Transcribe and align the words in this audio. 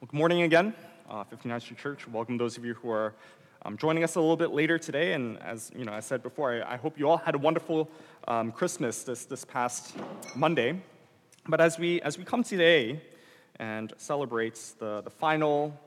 Well, 0.00 0.08
good 0.12 0.16
morning 0.16 0.42
again, 0.44 0.72
uh, 1.10 1.24
59th 1.24 1.60
Street 1.60 1.78
Church. 1.78 2.08
Welcome 2.08 2.38
those 2.38 2.56
of 2.56 2.64
you 2.64 2.72
who 2.72 2.90
are 2.90 3.12
um, 3.66 3.76
joining 3.76 4.02
us 4.02 4.14
a 4.14 4.20
little 4.20 4.34
bit 4.34 4.50
later 4.50 4.78
today. 4.78 5.12
And 5.12 5.38
as 5.42 5.70
you 5.76 5.84
know, 5.84 5.92
I 5.92 6.00
said 6.00 6.22
before, 6.22 6.54
I, 6.54 6.72
I 6.72 6.76
hope 6.78 6.98
you 6.98 7.06
all 7.06 7.18
had 7.18 7.34
a 7.34 7.38
wonderful 7.38 7.86
um, 8.26 8.50
Christmas 8.50 9.02
this, 9.02 9.26
this 9.26 9.44
past 9.44 9.94
Monday. 10.34 10.80
But 11.46 11.60
as 11.60 11.78
we, 11.78 12.00
as 12.00 12.16
we 12.16 12.24
come 12.24 12.42
today 12.42 13.02
and 13.56 13.92
celebrate 13.98 14.58
the, 14.78 15.02
the 15.02 15.10
final, 15.10 15.78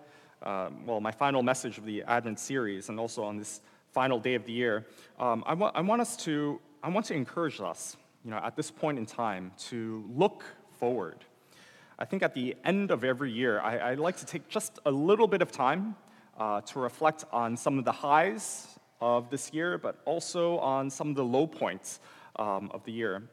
uh, 0.44 0.70
well, 0.86 1.02
my 1.02 1.12
final 1.12 1.42
message 1.42 1.80
of 1.80 1.86
the 1.86 2.04
Advent 2.04 2.40
series, 2.40 2.90
and 2.90 3.00
also 3.00 3.24
on 3.24 3.38
this 3.38 3.62
final 3.94 4.20
day 4.20 4.36
of 4.36 4.46
the 4.46 4.54
year, 4.54 4.86
um, 5.18 5.44
I, 5.48 5.56
wa- 5.56 5.72
I 5.74 5.82
want 5.82 6.02
us 6.02 6.16
to, 6.18 6.60
I 6.84 6.90
want 6.90 7.08
to 7.08 7.16
encourage 7.16 7.60
us, 7.60 7.98
you 8.24 8.30
know, 8.30 8.38
at 8.38 8.56
this 8.56 8.70
point 8.70 9.00
in 9.00 9.08
time, 9.08 9.54
to 9.70 10.08
look 10.16 10.44
forward 10.78 11.26
I 12.00 12.06
think 12.06 12.24
at 12.24 12.34
the 12.34 12.56
end 12.64 12.92
of 12.92 13.04
every 13.04 13.32
year, 13.32 13.60
I, 13.60 13.78
I 13.78 13.94
like 13.94 14.18
to 14.18 14.26
take 14.26 14.50
just 14.50 14.80
a 14.86 14.92
little 14.92 15.28
bit 15.28 15.42
of 15.42 15.52
time 15.52 15.96
uh, 16.38 16.62
to 16.62 16.80
reflect 16.80 17.26
on 17.32 17.56
some 17.56 17.78
of 17.78 17.86
the 17.86 17.92
highs 17.92 18.68
of 19.00 19.30
this 19.30 19.54
year, 19.54 19.78
but 19.78 20.00
also 20.06 20.58
on 20.58 20.90
some 20.90 21.10
of 21.10 21.16
the 21.16 21.24
low 21.24 21.46
points 21.46 22.00
um, 22.38 22.72
of 22.74 22.84
the 22.86 22.92
year. 22.92 23.24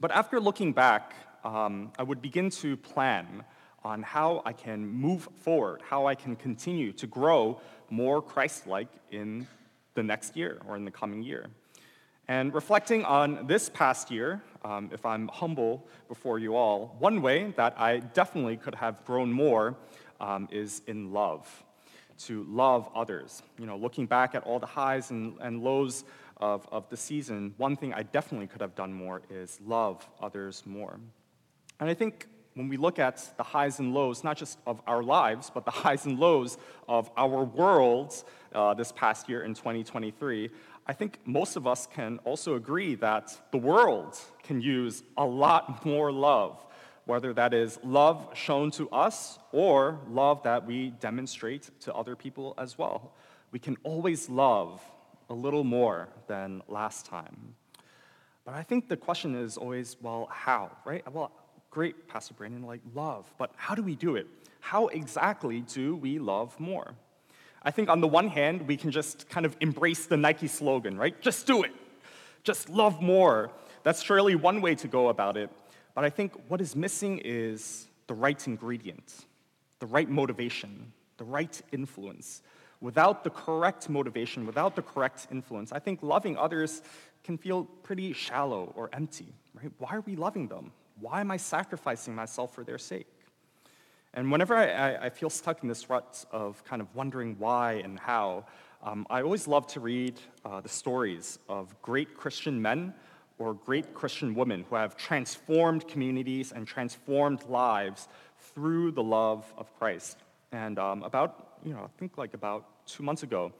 But 0.00 0.12
after 0.12 0.38
looking 0.38 0.72
back, 0.72 1.14
um, 1.44 1.92
I 1.98 2.04
would 2.04 2.22
begin 2.22 2.50
to 2.50 2.76
plan 2.76 3.44
on 3.84 4.02
how 4.02 4.42
I 4.44 4.52
can 4.52 4.86
move 4.86 5.28
forward, 5.40 5.82
how 5.82 6.06
I 6.06 6.14
can 6.14 6.36
continue 6.36 6.92
to 6.92 7.06
grow 7.06 7.60
more 7.90 8.22
Christ 8.22 8.66
like 8.66 8.88
in 9.10 9.46
the 9.94 10.02
next 10.02 10.36
year 10.36 10.60
or 10.68 10.76
in 10.76 10.84
the 10.84 10.90
coming 10.90 11.22
year. 11.22 11.46
And 12.28 12.52
reflecting 12.52 13.06
on 13.06 13.46
this 13.46 13.70
past 13.70 14.10
year, 14.10 14.42
um, 14.62 14.90
if 14.92 15.06
I'm 15.06 15.28
humble 15.28 15.86
before 16.08 16.38
you 16.38 16.56
all, 16.56 16.94
one 16.98 17.22
way 17.22 17.54
that 17.56 17.80
I 17.80 18.00
definitely 18.00 18.58
could 18.58 18.74
have 18.74 19.02
grown 19.06 19.32
more 19.32 19.76
um, 20.20 20.46
is 20.50 20.82
in 20.86 21.10
love, 21.10 21.48
to 22.26 22.44
love 22.44 22.86
others. 22.94 23.42
You 23.58 23.64
know, 23.64 23.78
looking 23.78 24.04
back 24.04 24.34
at 24.34 24.42
all 24.42 24.58
the 24.58 24.66
highs 24.66 25.10
and, 25.10 25.38
and 25.40 25.62
lows 25.62 26.04
of, 26.36 26.68
of 26.70 26.86
the 26.90 26.98
season, 26.98 27.54
one 27.56 27.76
thing 27.76 27.94
I 27.94 28.02
definitely 28.02 28.46
could 28.46 28.60
have 28.60 28.74
done 28.74 28.92
more 28.92 29.22
is 29.30 29.58
love 29.64 30.06
others 30.20 30.64
more. 30.66 31.00
And 31.80 31.88
I 31.88 31.94
think 31.94 32.26
when 32.58 32.68
we 32.68 32.76
look 32.76 32.98
at 32.98 33.24
the 33.36 33.42
highs 33.44 33.78
and 33.78 33.94
lows, 33.94 34.24
not 34.24 34.36
just 34.36 34.58
of 34.66 34.82
our 34.86 35.02
lives, 35.02 35.48
but 35.48 35.64
the 35.64 35.70
highs 35.84 36.04
and 36.04 36.18
lows 36.18 36.58
of 36.88 37.08
our 37.16 37.44
world 37.44 38.22
uh, 38.52 38.74
this 38.74 38.92
past 38.92 39.28
year 39.28 39.42
in 39.44 39.54
2023, 39.54 40.50
I 40.90 40.94
think 40.94 41.18
most 41.26 41.56
of 41.56 41.66
us 41.66 41.86
can 41.86 42.18
also 42.24 42.54
agree 42.54 42.94
that 42.94 43.38
the 43.52 43.58
world 43.58 44.18
can 44.42 44.62
use 44.62 45.02
a 45.18 45.24
lot 45.24 45.84
more 45.84 46.10
love, 46.10 46.64
whether 47.04 47.34
that 47.34 47.52
is 47.52 47.78
love 47.84 48.30
shown 48.32 48.70
to 48.70 48.88
us 48.88 49.38
or 49.52 50.00
love 50.08 50.42
that 50.44 50.66
we 50.66 50.90
demonstrate 50.98 51.68
to 51.80 51.94
other 51.94 52.16
people 52.16 52.54
as 52.56 52.78
well. 52.78 53.12
We 53.52 53.58
can 53.58 53.76
always 53.84 54.30
love 54.30 54.80
a 55.28 55.34
little 55.34 55.62
more 55.62 56.08
than 56.26 56.62
last 56.68 57.04
time. 57.04 57.54
But 58.46 58.54
I 58.54 58.62
think 58.62 58.88
the 58.88 58.96
question 58.96 59.34
is 59.34 59.58
always, 59.58 59.98
well, 60.00 60.26
how, 60.32 60.70
right? 60.86 61.04
Well, 61.12 61.30
great, 61.70 62.08
Pastor 62.08 62.32
Brandon, 62.32 62.62
like 62.62 62.80
love, 62.94 63.30
but 63.36 63.52
how 63.56 63.74
do 63.74 63.82
we 63.82 63.94
do 63.94 64.16
it? 64.16 64.26
How 64.60 64.86
exactly 64.86 65.60
do 65.60 65.96
we 65.96 66.18
love 66.18 66.58
more? 66.58 66.94
I 67.68 67.70
think 67.70 67.90
on 67.90 68.00
the 68.00 68.08
one 68.08 68.28
hand, 68.28 68.66
we 68.66 68.78
can 68.78 68.90
just 68.90 69.28
kind 69.28 69.44
of 69.44 69.54
embrace 69.60 70.06
the 70.06 70.16
Nike 70.16 70.48
slogan, 70.48 70.96
right? 70.96 71.20
Just 71.20 71.46
do 71.46 71.64
it. 71.64 71.72
Just 72.42 72.70
love 72.70 73.02
more. 73.02 73.50
That's 73.82 74.02
surely 74.02 74.36
one 74.36 74.62
way 74.62 74.74
to 74.76 74.88
go 74.88 75.10
about 75.10 75.36
it. 75.36 75.50
But 75.94 76.02
I 76.02 76.08
think 76.08 76.32
what 76.48 76.62
is 76.62 76.74
missing 76.74 77.20
is 77.22 77.86
the 78.06 78.14
right 78.14 78.46
ingredient, 78.46 79.26
the 79.80 79.86
right 79.86 80.08
motivation, 80.08 80.94
the 81.18 81.24
right 81.24 81.60
influence. 81.70 82.40
Without 82.80 83.22
the 83.22 83.28
correct 83.28 83.90
motivation, 83.90 84.46
without 84.46 84.74
the 84.74 84.80
correct 84.80 85.26
influence, 85.30 85.70
I 85.70 85.78
think 85.78 86.02
loving 86.02 86.38
others 86.38 86.80
can 87.22 87.36
feel 87.36 87.64
pretty 87.82 88.14
shallow 88.14 88.72
or 88.76 88.88
empty, 88.94 89.34
right? 89.52 89.70
Why 89.76 89.90
are 89.90 90.04
we 90.06 90.16
loving 90.16 90.48
them? 90.48 90.72
Why 91.00 91.20
am 91.20 91.30
I 91.30 91.36
sacrificing 91.36 92.14
myself 92.14 92.54
for 92.54 92.64
their 92.64 92.78
sake? 92.78 93.17
And 94.18 94.32
whenever 94.32 94.56
I, 94.56 94.96
I, 94.96 95.10
feel 95.10 95.30
stuck 95.30 95.62
in 95.62 95.68
this 95.68 95.88
rut 95.88 96.24
of 96.32 96.64
kind 96.64 96.82
of 96.82 96.92
wondering 96.92 97.36
why 97.38 97.74
and 97.74 98.00
how, 98.00 98.46
um, 98.82 99.06
I 99.08 99.22
always 99.22 99.46
love 99.46 99.68
to 99.68 99.78
read 99.78 100.18
uh, 100.44 100.60
the 100.60 100.68
stories 100.68 101.38
of 101.48 101.80
great 101.82 102.16
Christian 102.16 102.60
men 102.60 102.94
or 103.38 103.54
great 103.54 103.94
Christian 103.94 104.34
women 104.34 104.64
who 104.68 104.74
have 104.74 104.96
transformed 104.96 105.86
communities 105.86 106.50
and 106.50 106.66
transformed 106.66 107.44
lives 107.48 108.08
through 108.40 108.90
the 108.90 109.04
love 109.04 109.54
of 109.56 109.72
Christ. 109.78 110.18
And 110.50 110.80
um, 110.80 111.04
about, 111.04 111.60
you 111.64 111.72
know, 111.72 111.82
I 111.84 111.98
think 112.00 112.18
like 112.18 112.34
about 112.34 112.84
two 112.88 113.04
months 113.04 113.22
ago, 113.22 113.52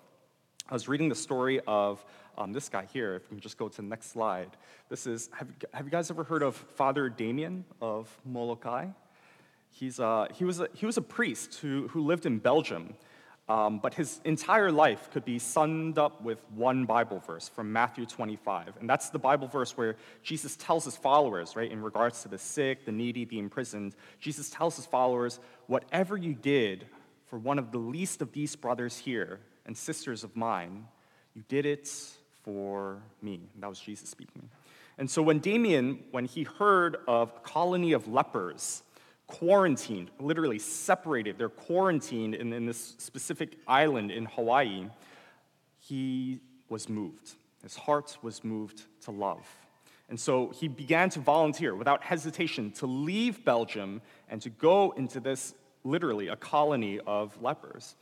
I 0.68 0.74
was 0.74 0.88
reading 0.88 1.08
the 1.08 1.14
story 1.14 1.60
of 1.68 2.04
um, 2.36 2.52
this 2.52 2.68
guy 2.68 2.84
here. 2.92 3.14
If 3.14 3.30
we 3.30 3.36
can 3.36 3.40
just 3.40 3.58
go 3.58 3.68
to 3.68 3.76
the 3.76 3.86
next 3.86 4.10
slide. 4.10 4.50
This 4.88 5.06
is, 5.06 5.30
have, 5.38 5.46
have 5.72 5.84
you 5.84 5.92
guys 5.92 6.10
ever 6.10 6.24
heard 6.24 6.42
of 6.42 6.56
Father 6.56 7.08
Damien 7.08 7.64
of 7.80 8.08
Molokai? 8.24 8.88
He's, 9.70 10.00
uh, 10.00 10.26
he, 10.34 10.44
was 10.44 10.60
a, 10.60 10.68
he 10.74 10.86
was 10.86 10.96
a 10.96 11.02
priest 11.02 11.56
who, 11.56 11.88
who 11.88 12.04
lived 12.04 12.26
in 12.26 12.38
Belgium, 12.38 12.94
um, 13.48 13.78
but 13.78 13.94
his 13.94 14.20
entire 14.24 14.70
life 14.70 15.08
could 15.10 15.24
be 15.24 15.38
summed 15.38 15.98
up 15.98 16.20
with 16.22 16.38
one 16.54 16.84
Bible 16.84 17.20
verse 17.26 17.48
from 17.48 17.72
Matthew 17.72 18.04
25. 18.04 18.76
And 18.80 18.88
that's 18.88 19.10
the 19.10 19.18
Bible 19.18 19.46
verse 19.46 19.76
where 19.76 19.96
Jesus 20.22 20.56
tells 20.56 20.84
his 20.84 20.96
followers, 20.96 21.56
right, 21.56 21.70
in 21.70 21.80
regards 21.80 22.22
to 22.22 22.28
the 22.28 22.38
sick, 22.38 22.84
the 22.84 22.92
needy, 22.92 23.24
the 23.24 23.38
imprisoned, 23.38 23.94
Jesus 24.20 24.50
tells 24.50 24.76
his 24.76 24.86
followers, 24.86 25.40
whatever 25.66 26.16
you 26.16 26.34
did 26.34 26.86
for 27.26 27.38
one 27.38 27.58
of 27.58 27.72
the 27.72 27.78
least 27.78 28.20
of 28.20 28.32
these 28.32 28.54
brothers 28.56 28.98
here 28.98 29.40
and 29.64 29.76
sisters 29.76 30.24
of 30.24 30.36
mine, 30.36 30.86
you 31.34 31.42
did 31.48 31.66
it 31.66 31.88
for 32.42 33.02
me. 33.22 33.40
And 33.54 33.62
that 33.62 33.68
was 33.68 33.80
Jesus 33.80 34.10
speaking. 34.10 34.48
And 34.98 35.08
so 35.08 35.22
when 35.22 35.38
Damien, 35.38 36.00
when 36.10 36.24
he 36.24 36.42
heard 36.42 36.96
of 37.06 37.32
a 37.36 37.40
colony 37.40 37.92
of 37.92 38.08
lepers, 38.08 38.82
quarantined, 39.28 40.10
literally 40.18 40.58
separated. 40.58 41.38
They're 41.38 41.48
quarantined 41.48 42.34
in, 42.34 42.52
in 42.52 42.66
this 42.66 42.94
specific 42.98 43.58
island 43.68 44.10
in 44.10 44.24
Hawaii. 44.24 44.86
He 45.78 46.40
was 46.68 46.88
moved. 46.88 47.34
His 47.62 47.76
heart 47.76 48.18
was 48.22 48.42
moved 48.42 48.82
to 49.02 49.10
love. 49.10 49.46
And 50.08 50.18
so 50.18 50.48
he 50.48 50.68
began 50.68 51.10
to 51.10 51.20
volunteer 51.20 51.74
without 51.74 52.02
hesitation 52.02 52.72
to 52.72 52.86
leave 52.86 53.44
Belgium 53.44 54.00
and 54.30 54.40
to 54.42 54.48
go 54.48 54.92
into 54.96 55.20
this, 55.20 55.54
literally, 55.84 56.28
a 56.28 56.36
colony 56.36 56.98
of 57.06 57.40
lepers. 57.42 57.94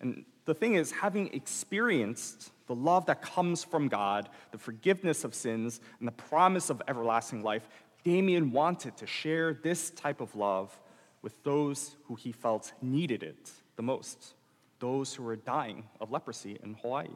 And 0.00 0.24
the 0.46 0.54
thing 0.54 0.74
is, 0.74 0.90
having 0.90 1.32
experienced 1.34 2.50
the 2.66 2.74
love 2.74 3.04
that 3.06 3.20
comes 3.20 3.62
from 3.62 3.88
God, 3.88 4.30
the 4.52 4.58
forgiveness 4.58 5.24
of 5.24 5.34
sins, 5.34 5.80
and 5.98 6.08
the 6.08 6.12
promise 6.12 6.70
of 6.70 6.80
everlasting 6.88 7.42
life, 7.42 7.68
Damien 8.04 8.52
wanted 8.52 8.96
to 8.98 9.06
share 9.06 9.54
this 9.54 9.90
type 9.90 10.20
of 10.20 10.34
love 10.34 10.74
with 11.22 11.42
those 11.42 11.96
who 12.04 12.14
he 12.14 12.32
felt 12.32 12.72
needed 12.80 13.22
it 13.22 13.50
the 13.76 13.82
most, 13.82 14.34
those 14.78 15.14
who 15.14 15.22
were 15.22 15.36
dying 15.36 15.84
of 16.00 16.10
leprosy 16.10 16.58
in 16.62 16.74
Hawaii. 16.82 17.08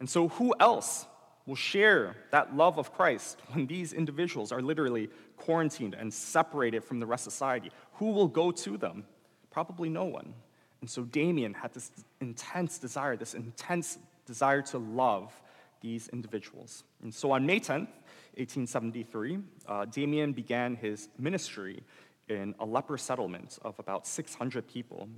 And 0.00 0.08
so, 0.08 0.28
who 0.28 0.54
else 0.58 1.06
will 1.46 1.56
share 1.56 2.16
that 2.30 2.56
love 2.56 2.78
of 2.78 2.92
Christ 2.92 3.38
when 3.52 3.66
these 3.66 3.92
individuals 3.92 4.52
are 4.52 4.62
literally 4.62 5.10
quarantined 5.36 5.94
and 5.94 6.12
separated 6.12 6.84
from 6.84 7.00
the 7.00 7.06
rest 7.06 7.26
of 7.26 7.32
society? 7.32 7.70
Who 7.94 8.12
will 8.12 8.28
go 8.28 8.50
to 8.50 8.76
them? 8.76 9.04
Probably 9.50 9.88
no 9.88 10.04
one. 10.04 10.34
And 10.80 10.90
so 10.90 11.02
Damien 11.02 11.54
had 11.54 11.72
this 11.72 11.90
intense 12.20 12.78
desire, 12.78 13.16
this 13.16 13.34
intense 13.34 13.98
desire 14.26 14.62
to 14.62 14.78
love 14.78 15.32
these 15.80 16.08
individuals. 16.08 16.84
And 17.02 17.12
so 17.14 17.32
on 17.32 17.46
May 17.46 17.60
10th, 17.60 17.88
1873, 18.36 19.38
uh, 19.66 19.84
Damien 19.86 20.32
began 20.32 20.76
his 20.76 21.08
ministry 21.18 21.82
in 22.28 22.54
a 22.60 22.64
leper 22.64 22.96
settlement 22.96 23.58
of 23.62 23.78
about 23.78 24.06
600 24.06 24.66
people. 24.66 25.08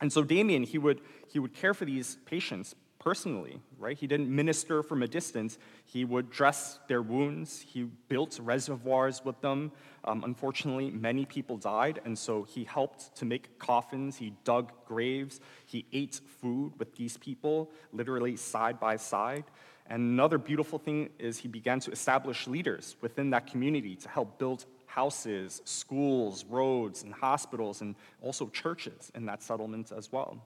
And 0.00 0.12
so 0.12 0.22
Damien, 0.22 0.64
he 0.64 0.78
would, 0.78 1.00
he 1.28 1.38
would 1.38 1.54
care 1.54 1.74
for 1.74 1.84
these 1.84 2.18
patients 2.26 2.74
personally, 3.02 3.60
right? 3.78 3.98
He 3.98 4.06
didn't 4.06 4.28
minister 4.28 4.82
from 4.82 5.02
a 5.02 5.08
distance. 5.08 5.58
He 5.84 6.04
would 6.04 6.30
dress 6.30 6.78
their 6.88 7.02
wounds. 7.02 7.60
He 7.60 7.82
built 8.08 8.38
reservoirs 8.40 9.24
with 9.24 9.40
them. 9.40 9.72
Um, 10.04 10.22
unfortunately, 10.24 10.90
many 10.90 11.24
people 11.24 11.56
died, 11.56 12.00
and 12.04 12.16
so 12.16 12.44
he 12.44 12.64
helped 12.64 13.14
to 13.16 13.24
make 13.24 13.58
coffins. 13.58 14.16
He 14.16 14.34
dug 14.44 14.72
graves. 14.86 15.40
He 15.66 15.84
ate 15.92 16.20
food 16.40 16.74
with 16.78 16.94
these 16.96 17.16
people, 17.16 17.70
literally 17.92 18.36
side 18.36 18.78
by 18.78 18.96
side. 18.96 19.44
And 19.86 20.02
another 20.02 20.38
beautiful 20.38 20.78
thing 20.78 21.10
is 21.18 21.38
he 21.38 21.48
began 21.48 21.80
to 21.80 21.90
establish 21.90 22.46
leaders 22.46 22.96
within 23.00 23.30
that 23.30 23.46
community 23.46 23.96
to 23.96 24.08
help 24.08 24.38
build 24.38 24.64
houses, 24.86 25.62
schools, 25.64 26.44
roads, 26.48 27.02
and 27.02 27.12
hospitals, 27.14 27.80
and 27.80 27.94
also 28.20 28.48
churches 28.48 29.10
in 29.14 29.26
that 29.26 29.42
settlement 29.42 29.90
as 29.96 30.12
well. 30.12 30.38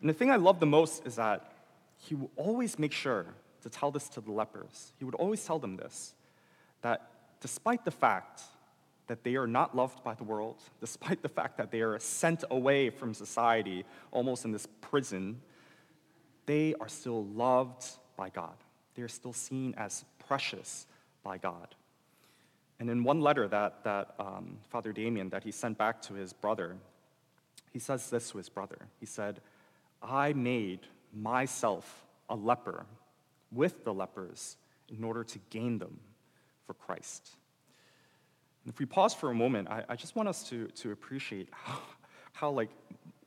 And 0.00 0.08
the 0.08 0.14
thing 0.14 0.30
I 0.30 0.36
love 0.36 0.60
the 0.60 0.66
most 0.66 1.06
is 1.06 1.16
that 1.16 1.52
he 1.96 2.14
would 2.14 2.30
always 2.36 2.78
make 2.78 2.92
sure 2.92 3.26
to 3.62 3.68
tell 3.68 3.90
this 3.90 4.08
to 4.10 4.20
the 4.20 4.32
lepers. 4.32 4.92
He 4.98 5.04
would 5.04 5.14
always 5.14 5.44
tell 5.44 5.58
them 5.58 5.76
this 5.76 6.14
that 6.82 7.10
despite 7.40 7.84
the 7.84 7.90
fact 7.90 8.42
that 9.06 9.22
they 9.22 9.36
are 9.36 9.46
not 9.46 9.76
loved 9.76 10.02
by 10.02 10.14
the 10.14 10.24
world, 10.24 10.56
despite 10.80 11.22
the 11.22 11.28
fact 11.28 11.58
that 11.58 11.70
they 11.70 11.80
are 11.80 11.98
sent 11.98 12.44
away 12.50 12.90
from 12.90 13.12
society, 13.12 13.84
almost 14.10 14.44
in 14.44 14.52
this 14.52 14.66
prison, 14.80 15.40
they 16.46 16.74
are 16.80 16.88
still 16.88 17.24
loved 17.26 17.84
by 18.20 18.28
God. 18.28 18.56
They 18.94 19.02
are 19.02 19.08
still 19.08 19.32
seen 19.32 19.74
as 19.78 20.04
precious 20.28 20.86
by 21.22 21.38
God. 21.38 21.74
And 22.78 22.90
in 22.90 23.02
one 23.02 23.22
letter 23.22 23.48
that, 23.48 23.82
that 23.84 24.14
um, 24.18 24.58
Father 24.68 24.92
Damien 24.92 25.30
that 25.30 25.42
he 25.42 25.50
sent 25.50 25.78
back 25.78 26.02
to 26.02 26.12
his 26.12 26.34
brother, 26.34 26.76
he 27.72 27.78
says 27.78 28.10
this 28.10 28.30
to 28.30 28.36
his 28.36 28.50
brother. 28.50 28.76
He 29.00 29.06
said, 29.06 29.40
I 30.02 30.34
made 30.34 30.80
myself 31.14 32.04
a 32.28 32.36
leper 32.36 32.84
with 33.50 33.84
the 33.84 33.94
lepers 33.94 34.58
in 34.94 35.02
order 35.02 35.24
to 35.24 35.38
gain 35.48 35.78
them 35.78 35.98
for 36.66 36.74
Christ. 36.74 37.36
And 38.64 38.72
if 38.72 38.78
we 38.78 38.84
pause 38.84 39.14
for 39.14 39.30
a 39.30 39.34
moment, 39.34 39.68
I, 39.68 39.82
I 39.88 39.96
just 39.96 40.14
want 40.14 40.28
us 40.28 40.46
to, 40.50 40.66
to 40.66 40.92
appreciate 40.92 41.48
how, 41.52 41.78
how 42.32 42.50
like 42.50 42.70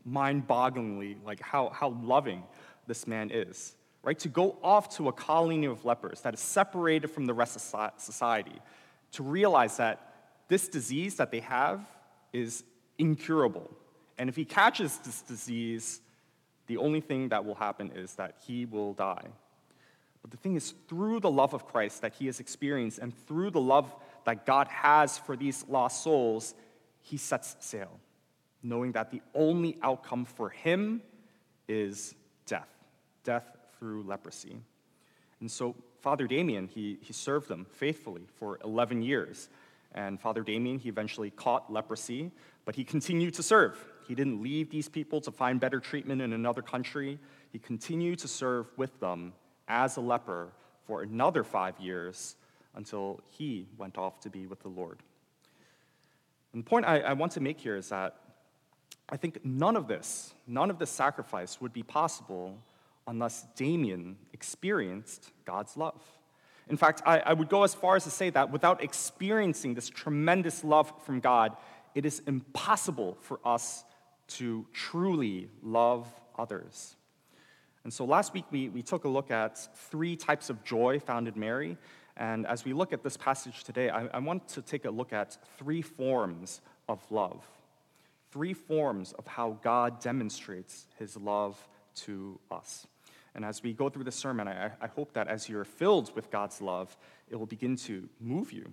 mind-bogglingly, 0.05 1.17
like 1.25 1.41
how, 1.41 1.69
how 1.69 1.89
loving 2.03 2.43
this 2.85 3.07
man 3.07 3.31
is, 3.31 3.75
right? 4.03 4.19
To 4.19 4.29
go 4.29 4.57
off 4.61 4.95
to 4.97 5.07
a 5.07 5.13
colony 5.13 5.65
of 5.65 5.85
lepers 5.85 6.21
that 6.21 6.33
is 6.33 6.39
separated 6.39 7.07
from 7.09 7.25
the 7.25 7.33
rest 7.33 7.55
of 7.55 7.91
society, 7.97 8.59
to 9.13 9.23
realize 9.23 9.77
that 9.77 10.13
this 10.49 10.67
disease 10.67 11.15
that 11.15 11.31
they 11.31 11.39
have 11.39 11.87
is 12.33 12.63
incurable. 12.97 13.69
And 14.17 14.29
if 14.29 14.35
he 14.35 14.45
catches 14.45 14.97
this 14.99 15.21
disease, 15.21 16.01
the 16.67 16.77
only 16.77 17.01
thing 17.01 17.29
that 17.29 17.45
will 17.45 17.55
happen 17.55 17.91
is 17.95 18.15
that 18.15 18.35
he 18.45 18.65
will 18.65 18.93
die. 18.93 19.27
But 20.21 20.31
the 20.31 20.37
thing 20.37 20.55
is, 20.55 20.73
through 20.87 21.19
the 21.19 21.31
love 21.31 21.53
of 21.53 21.65
Christ 21.65 22.01
that 22.01 22.13
he 22.13 22.27
has 22.27 22.39
experienced 22.39 22.99
and 22.99 23.13
through 23.27 23.51
the 23.51 23.61
love 23.61 23.93
that 24.25 24.45
God 24.45 24.67
has 24.67 25.17
for 25.17 25.35
these 25.35 25.65
lost 25.67 26.03
souls, 26.03 26.53
he 27.01 27.17
sets 27.17 27.57
sail, 27.59 27.99
knowing 28.61 28.93
that 28.93 29.11
the 29.11 29.21
only 29.35 29.77
outcome 29.81 30.23
for 30.23 30.49
him 30.49 31.01
is 31.67 32.15
death 32.45 32.67
death 33.23 33.45
through 33.83 34.01
leprosy. 34.03 34.55
And 35.41 35.51
so, 35.51 35.75
Father 35.99 36.25
Damien, 36.25 36.69
he, 36.73 36.99
he 37.01 37.11
served 37.11 37.49
them 37.49 37.65
faithfully 37.69 38.21
for 38.39 38.57
11 38.63 39.01
years. 39.01 39.49
And 39.93 40.17
Father 40.17 40.41
Damien, 40.41 40.79
he 40.79 40.87
eventually 40.87 41.31
caught 41.31 41.69
leprosy, 41.69 42.31
but 42.63 42.75
he 42.75 42.85
continued 42.85 43.33
to 43.33 43.43
serve. 43.43 43.77
He 44.07 44.15
didn't 44.15 44.41
leave 44.41 44.69
these 44.69 44.87
people 44.87 45.19
to 45.19 45.31
find 45.31 45.59
better 45.59 45.81
treatment 45.81 46.21
in 46.21 46.31
another 46.31 46.61
country. 46.61 47.19
He 47.51 47.59
continued 47.59 48.19
to 48.19 48.29
serve 48.29 48.67
with 48.77 48.97
them 49.01 49.33
as 49.67 49.97
a 49.97 50.01
leper 50.01 50.53
for 50.87 51.01
another 51.01 51.43
five 51.43 51.77
years 51.77 52.37
until 52.75 53.19
he 53.31 53.67
went 53.77 53.97
off 53.97 54.21
to 54.21 54.29
be 54.29 54.47
with 54.47 54.61
the 54.61 54.69
Lord. 54.69 54.99
And 56.53 56.63
the 56.63 56.69
point 56.69 56.85
I, 56.85 57.01
I 57.01 57.13
want 57.13 57.33
to 57.33 57.41
make 57.41 57.59
here 57.59 57.75
is 57.75 57.89
that 57.89 58.15
I 59.09 59.17
think 59.17 59.43
none 59.43 59.75
of 59.75 59.89
this, 59.89 60.33
none 60.47 60.69
of 60.69 60.79
this 60.79 60.89
sacrifice 60.89 61.59
would 61.59 61.73
be 61.73 61.83
possible 61.83 62.57
unless 63.07 63.45
Damien 63.55 64.17
experienced 64.33 65.31
God's 65.45 65.75
love. 65.77 66.01
In 66.69 66.77
fact, 66.77 67.01
I, 67.05 67.19
I, 67.19 67.33
would 67.33 67.49
go 67.49 67.63
as 67.63 67.73
far 67.73 67.97
as 67.97 68.05
to 68.05 68.09
say 68.09 68.29
that 68.29 68.51
without 68.51 68.81
experiencing 68.81 69.73
this 69.73 69.89
tremendous 69.89 70.63
love 70.63 70.93
from 71.05 71.19
God, 71.19 71.57
it 71.93 72.05
is 72.05 72.21
impossible 72.25 73.17
for 73.21 73.39
us 73.43 73.83
to 74.27 74.65
truly 74.71 75.49
love 75.61 76.07
others. 76.37 76.95
And 77.83 77.93
so 77.93 78.05
last 78.05 78.33
week 78.33 78.45
we, 78.49 78.69
we 78.69 78.81
took 78.81 79.03
a 79.03 79.09
look 79.09 79.29
at 79.29 79.57
three 79.89 80.15
types 80.15 80.49
of 80.49 80.63
joy 80.63 80.99
found 80.99 81.27
in 81.27 81.37
Mary. 81.37 81.77
And 82.15 82.47
as 82.47 82.63
we 82.63 82.73
look 82.73 82.93
at 82.93 83.03
this 83.03 83.17
passage 83.17 83.63
today, 83.63 83.89
I, 83.89 84.05
I 84.07 84.19
want 84.19 84.47
to 84.49 84.61
take 84.61 84.85
a 84.85 84.91
look 84.91 85.11
at 85.11 85.37
three 85.57 85.81
forms 85.81 86.61
of 86.87 86.99
love. 87.11 87.45
Three 88.31 88.53
forms 88.53 89.11
of 89.13 89.27
how 89.27 89.57
God 89.61 89.99
demonstrates 89.99 90.87
his 90.97 91.17
love 91.17 91.67
to 91.95 92.39
us. 92.49 92.87
And 93.35 93.43
as 93.43 93.63
we 93.63 93.73
go 93.73 93.89
through 93.89 94.03
the 94.03 94.11
sermon, 94.11 94.47
I, 94.47 94.71
I, 94.79 94.87
hope 94.87 95.13
that 95.13 95.27
as 95.27 95.49
you're 95.49 95.63
filled 95.63 96.15
with 96.15 96.29
God's 96.29 96.61
love, 96.61 96.95
it 97.29 97.35
will 97.35 97.47
begin 97.47 97.75
to 97.77 98.07
move 98.19 98.51
you, 98.51 98.71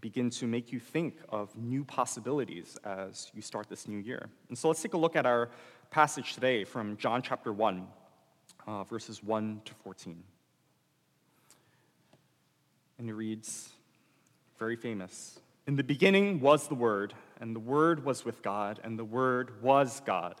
begin 0.00 0.30
to 0.30 0.46
make 0.46 0.72
you 0.72 0.78
think 0.78 1.16
of 1.28 1.56
new 1.56 1.84
possibilities 1.84 2.78
as 2.84 3.32
you 3.34 3.42
start 3.42 3.68
this 3.68 3.88
new 3.88 3.98
year. 3.98 4.28
And 4.48 4.56
so 4.56 4.68
let's 4.68 4.80
take 4.80 4.94
a 4.94 4.98
look 4.98 5.16
at 5.16 5.26
our 5.26 5.50
passage 5.90 6.34
today 6.34 6.62
from 6.62 6.96
John 6.96 7.20
chapter 7.20 7.52
1, 7.52 7.86
uh, 8.66 8.84
verses 8.84 9.24
1 9.24 9.62
to 9.64 9.74
14. 9.74 10.22
And 12.98 13.10
it 13.10 13.14
reads, 13.14 13.70
very 14.58 14.76
famous 14.76 15.40
In 15.66 15.76
the 15.76 15.84
beginning 15.84 16.40
was 16.40 16.68
the 16.68 16.74
Word, 16.74 17.12
and 17.40 17.54
the 17.54 17.60
Word 17.60 18.04
was 18.04 18.24
with 18.24 18.42
God, 18.42 18.80
and 18.84 18.98
the 18.98 19.04
Word 19.04 19.62
was 19.62 20.00
God. 20.06 20.40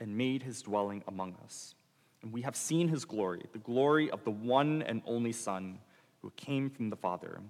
and 0.00 0.16
made 0.16 0.42
his 0.42 0.62
dwelling 0.62 1.02
among 1.06 1.36
us. 1.44 1.74
And 2.22 2.32
we 2.32 2.42
have 2.42 2.56
seen 2.56 2.88
his 2.88 3.04
glory, 3.04 3.42
the 3.52 3.58
glory 3.58 4.10
of 4.10 4.24
the 4.24 4.30
one 4.30 4.82
and 4.82 5.02
only 5.06 5.32
Son 5.32 5.78
who 6.22 6.32
came 6.36 6.68
from 6.70 6.90
the 6.90 6.96
Father, 6.96 7.40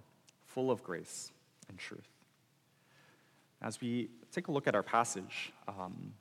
full 0.44 0.70
of 0.70 0.82
grace 0.82 1.32
and 1.68 1.78
truth. 1.78 2.08
As 3.62 3.80
we 3.80 4.10
take 4.32 4.48
a 4.48 4.52
look 4.52 4.66
at 4.66 4.74
our 4.74 4.82
passage, 4.82 5.52
um, 5.68 6.14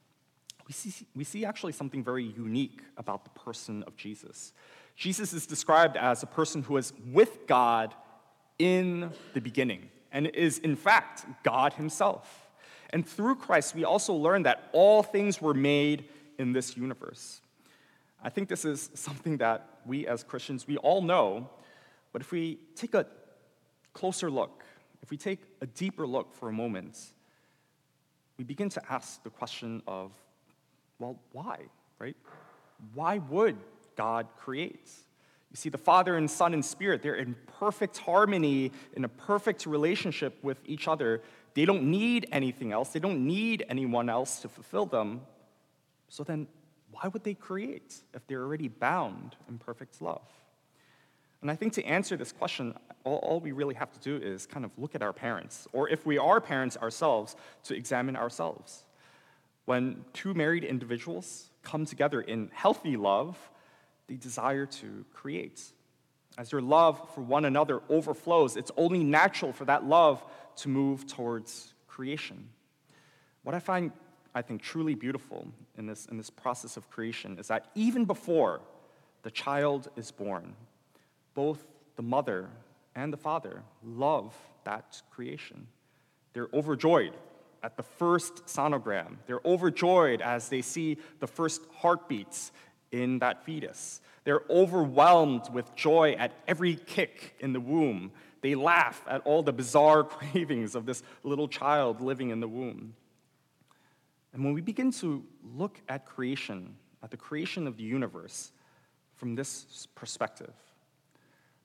we, 0.67 0.73
see, 0.73 1.05
we 1.15 1.23
see 1.23 1.45
actually 1.45 1.71
something 1.71 2.03
very 2.03 2.23
unique 2.23 2.81
about 2.97 3.23
the 3.23 3.29
person 3.31 3.83
of 3.83 3.95
Jesus. 3.95 4.53
Jesus 4.95 5.31
is 5.33 5.45
described 5.45 5.95
as 5.95 6.21
a 6.23 6.27
person 6.27 6.61
who 6.63 6.77
is 6.77 6.93
with 7.11 7.47
God 7.47 7.93
in 8.57 9.11
the 9.33 9.41
beginning 9.41 9.89
and 10.11 10.27
is, 10.27 10.59
in 10.59 10.75
fact, 10.75 11.25
God 11.43 11.73
himself. 11.73 12.49
And 12.91 13.07
through 13.07 13.35
Christ, 13.35 13.75
we 13.75 13.83
also 13.83 14.13
learn 14.13 14.43
that 14.43 14.69
all 14.73 15.03
things 15.03 15.41
were 15.41 15.53
made 15.53 16.05
in 16.39 16.53
this 16.53 16.75
universe. 16.75 17.41
I 18.23 18.29
think 18.29 18.49
this 18.49 18.65
is 18.65 18.89
something 18.95 19.37
that 19.37 19.67
we 19.85 20.07
as 20.07 20.23
Christians, 20.23 20.67
we 20.67 20.77
all 20.77 21.01
know, 21.01 21.49
but 22.11 22.21
if 22.21 22.31
we 22.31 22.57
take 22.75 22.95
a 22.95 23.05
closer 23.93 24.31
look, 24.31 24.63
if 25.03 25.11
we 25.11 25.17
take 25.17 25.41
a 25.61 25.67
deeper 25.67 26.07
look 26.07 26.33
for 26.33 26.49
a 26.49 26.51
moment, 26.51 26.97
we 28.37 28.43
begin 28.43 28.69
to 28.69 28.81
ask 28.91 29.21
the 29.23 29.29
question 29.29 29.83
of, 29.85 30.11
well, 30.97 31.17
why, 31.33 31.59
right? 31.99 32.15
Why 32.93 33.19
would 33.19 33.57
God 33.95 34.27
create? 34.37 34.89
You 35.51 35.55
see, 35.55 35.69
the 35.69 35.77
Father 35.77 36.15
and 36.15 36.29
Son 36.29 36.53
and 36.53 36.63
Spirit, 36.63 37.01
they're 37.01 37.15
in 37.15 37.35
perfect 37.59 37.97
harmony, 37.97 38.71
in 38.95 39.03
a 39.03 39.09
perfect 39.09 39.65
relationship 39.65 40.37
with 40.43 40.57
each 40.65 40.87
other. 40.87 41.21
They 41.53 41.65
don't 41.65 41.83
need 41.83 42.27
anything 42.31 42.71
else, 42.71 42.89
they 42.89 42.99
don't 42.99 43.25
need 43.25 43.65
anyone 43.69 44.09
else 44.09 44.39
to 44.41 44.49
fulfill 44.49 44.85
them. 44.85 45.21
So 46.09 46.23
then, 46.23 46.47
why 46.91 47.07
would 47.07 47.23
they 47.23 47.35
create 47.35 47.95
if 48.13 48.25
they're 48.27 48.41
already 48.41 48.67
bound 48.67 49.35
in 49.47 49.57
perfect 49.57 50.01
love? 50.01 50.27
And 51.41 51.49
I 51.49 51.55
think 51.55 51.73
to 51.73 51.85
answer 51.85 52.17
this 52.17 52.31
question, 52.31 52.73
all, 53.05 53.17
all, 53.17 53.39
we 53.39 53.53
really 53.53 53.75
have 53.75 53.91
to 53.93 53.99
do 53.99 54.17
is 54.17 54.45
kind 54.45 54.65
of 54.65 54.71
look 54.77 54.95
at 54.95 55.01
our 55.01 55.13
parents, 55.13 55.67
or 55.71 55.87
if 55.87 56.05
we 56.05 56.17
are 56.17 56.41
parents 56.41 56.75
ourselves, 56.75 57.35
to 57.63 57.75
examine 57.75 58.17
ourselves. 58.17 58.83
When 59.65 60.03
two 60.13 60.33
married 60.33 60.63
individuals 60.63 61.49
come 61.63 61.85
together 61.85 62.21
in 62.21 62.49
healthy 62.53 62.97
love, 62.97 63.37
they 64.07 64.15
desire 64.15 64.65
to 64.65 65.05
create. 65.13 65.63
As 66.37 66.49
their 66.49 66.61
love 66.61 67.13
for 67.13 67.21
one 67.21 67.45
another 67.45 67.81
overflows, 67.89 68.57
it's 68.57 68.71
only 68.75 69.03
natural 69.03 69.53
for 69.53 69.65
that 69.65 69.85
love 69.85 70.23
to 70.57 70.69
move 70.69 71.07
towards 71.07 71.73
creation. 71.87 72.49
What 73.43 73.55
I 73.55 73.59
find, 73.59 73.91
I 74.35 74.41
think, 74.41 74.61
truly 74.61 74.95
beautiful 74.95 75.47
in 75.77 75.87
this, 75.87 76.05
in 76.05 76.17
this 76.17 76.29
process 76.29 76.77
of 76.77 76.89
creation 76.89 77.37
is 77.39 77.47
that 77.47 77.67
even 77.75 78.05
before 78.05 78.61
the 79.23 79.31
child 79.31 79.89
is 79.95 80.11
born, 80.11 80.53
both 81.33 81.65
the 81.95 82.03
mother 82.03 82.49
and 82.95 83.11
the 83.11 83.17
father 83.17 83.63
love 83.83 84.35
that 84.63 85.01
creation. 85.09 85.67
They're 86.33 86.49
overjoyed 86.53 87.13
at 87.63 87.75
the 87.75 87.83
first 87.83 88.45
sonogram. 88.45 89.17
They're 89.25 89.41
overjoyed 89.43 90.21
as 90.21 90.49
they 90.49 90.61
see 90.61 90.97
the 91.19 91.27
first 91.27 91.61
heartbeats 91.77 92.51
in 92.91 93.19
that 93.19 93.45
fetus. 93.45 94.01
They're 94.23 94.43
overwhelmed 94.49 95.49
with 95.51 95.75
joy 95.75 96.13
at 96.13 96.33
every 96.47 96.75
kick 96.75 97.35
in 97.39 97.53
the 97.53 97.59
womb. 97.59 98.11
They 98.41 98.55
laugh 98.55 99.01
at 99.07 99.21
all 99.25 99.43
the 99.43 99.53
bizarre 99.53 100.03
cravings 100.05 100.75
of 100.75 100.85
this 100.85 101.03
little 101.23 101.47
child 101.47 102.01
living 102.01 102.29
in 102.29 102.39
the 102.39 102.47
womb. 102.47 102.93
And 104.33 104.43
when 104.43 104.53
we 104.53 104.61
begin 104.61 104.91
to 104.93 105.23
look 105.55 105.79
at 105.89 106.05
creation, 106.05 106.75
at 107.03 107.11
the 107.11 107.17
creation 107.17 107.67
of 107.67 107.77
the 107.77 107.83
universe, 107.83 108.51
from 109.15 109.35
this 109.35 109.87
perspective, 109.95 110.53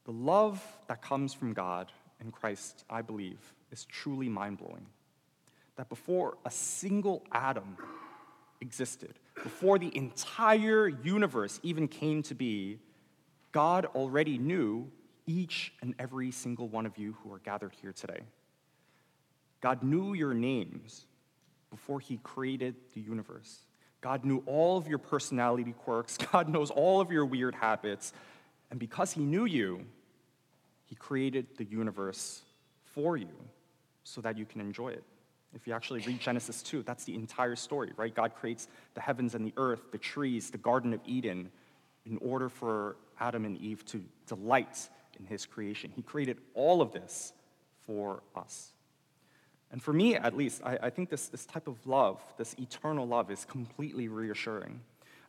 the 0.05 0.13
love 0.13 0.63
that 0.89 1.03
comes 1.03 1.33
from 1.33 1.53
God 1.53 1.93
in 2.21 2.31
Christ, 2.31 2.85
I 2.91 3.03
believe, 3.03 3.39
is 3.71 3.85
truly 3.85 4.29
mind 4.29 4.59
blowing. 4.59 4.87
That 5.77 5.89
before 5.89 6.37
a 6.45 6.51
single 6.51 7.25
atom 7.33 7.77
existed, 8.61 9.15
before 9.43 9.79
the 9.79 9.95
entire 9.97 10.89
universe 10.89 11.61
even 11.63 11.89
came 11.89 12.23
to 12.25 12.35
be, 12.35 12.79
God 13.53 13.87
already 13.95 14.39
knew 14.39 14.91
each 15.27 15.73
and 15.81 15.95
every 15.99 16.31
single 16.31 16.69
one 16.69 16.87
of 16.87 16.99
you 16.99 17.17
who 17.23 17.33
are 17.33 17.39
gathered 17.39 17.73
here 17.81 17.93
today. 17.93 18.21
God 19.61 19.83
knew 19.83 20.15
your 20.15 20.35
names 20.35 21.07
before 21.75 21.99
He 21.99 22.19
created 22.23 22.77
the 22.95 23.01
universe. 23.01 23.59
God 24.01 24.25
knew 24.25 24.45
all 24.47 24.77
of 24.77 24.87
your 24.87 24.99
personality 24.99 25.75
quirks. 25.77 26.17
God 26.33 26.49
knows 26.49 26.71
all 26.71 27.01
of 27.01 27.11
your 27.11 27.27
weird 27.27 27.55
habits. 27.55 28.13
And 28.71 28.79
because 28.79 29.13
He 29.13 29.23
knew 29.23 29.45
you, 29.45 29.85
He 30.85 30.95
created 30.95 31.47
the 31.57 31.65
universe 31.65 32.43
for 32.95 33.17
you 33.17 33.35
so 34.05 34.21
that 34.21 34.39
you 34.39 34.47
can 34.47 34.61
enjoy 34.61 34.91
it. 34.91 35.03
If 35.53 35.67
you 35.67 35.73
actually 35.73 36.01
read 36.01 36.21
Genesis 36.21 36.63
2, 36.63 36.85
that's 36.85 37.05
the 37.05 37.15
entire 37.15 37.57
story, 37.57 37.93
right? 37.97 38.15
God 38.15 38.35
creates 38.37 38.69
the 38.95 39.01
heavens 39.01 39.35
and 39.35 39.45
the 39.45 39.53
earth, 39.57 39.91
the 39.91 39.99
trees, 39.99 40.51
the 40.51 40.59
Garden 40.59 40.93
of 40.93 41.01
Eden, 41.05 41.51
in 42.07 42.19
order 42.19 42.49
for 42.49 42.97
Adam 43.19 43.45
and 43.45 43.57
Eve 43.59 43.85
to 43.87 44.05
delight 44.27 44.89
in 45.19 45.27
his 45.27 45.45
creation. 45.45 45.93
He 45.95 46.03
created 46.03 46.39
all 46.55 46.83
of 46.83 46.93
this 46.93 47.33
for 47.87 48.23
us. 48.37 48.75
And 49.75 49.83
for 49.83 49.93
me, 49.93 50.15
at 50.15 50.37
least, 50.37 50.63
I, 50.65 50.79
I, 50.85 50.91
think 50.91 51.11
this, 51.11 51.27
this 51.27 51.47
type 51.47 51.67
of 51.67 51.85
love, 51.85 52.23
this 52.39 52.55
eternal 52.61 53.09
love, 53.09 53.29
is 53.29 53.45
completely 53.45 54.07
reassuring. 54.07 54.79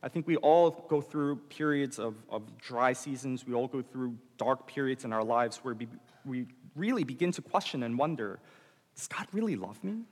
I 0.04 0.08
think 0.08 0.28
we 0.28 0.36
all 0.36 0.86
go 0.88 1.00
through 1.00 1.38
periods 1.48 1.98
of, 1.98 2.14
of 2.30 2.56
dry 2.58 2.92
seasons. 2.92 3.44
We 3.44 3.54
all 3.54 3.66
go 3.66 3.82
through 3.82 4.16
dark 4.38 4.68
periods 4.68 5.04
in 5.04 5.12
our 5.12 5.24
lives 5.24 5.56
where 5.64 5.74
we, 5.74 5.88
we 6.24 6.46
really 6.76 7.02
begin 7.02 7.32
to 7.32 7.42
question 7.42 7.82
and 7.82 7.98
wonder 7.98 8.38
does 8.94 9.08
God 9.08 9.26
really 9.32 9.56
love 9.56 9.82
me? 9.82 10.02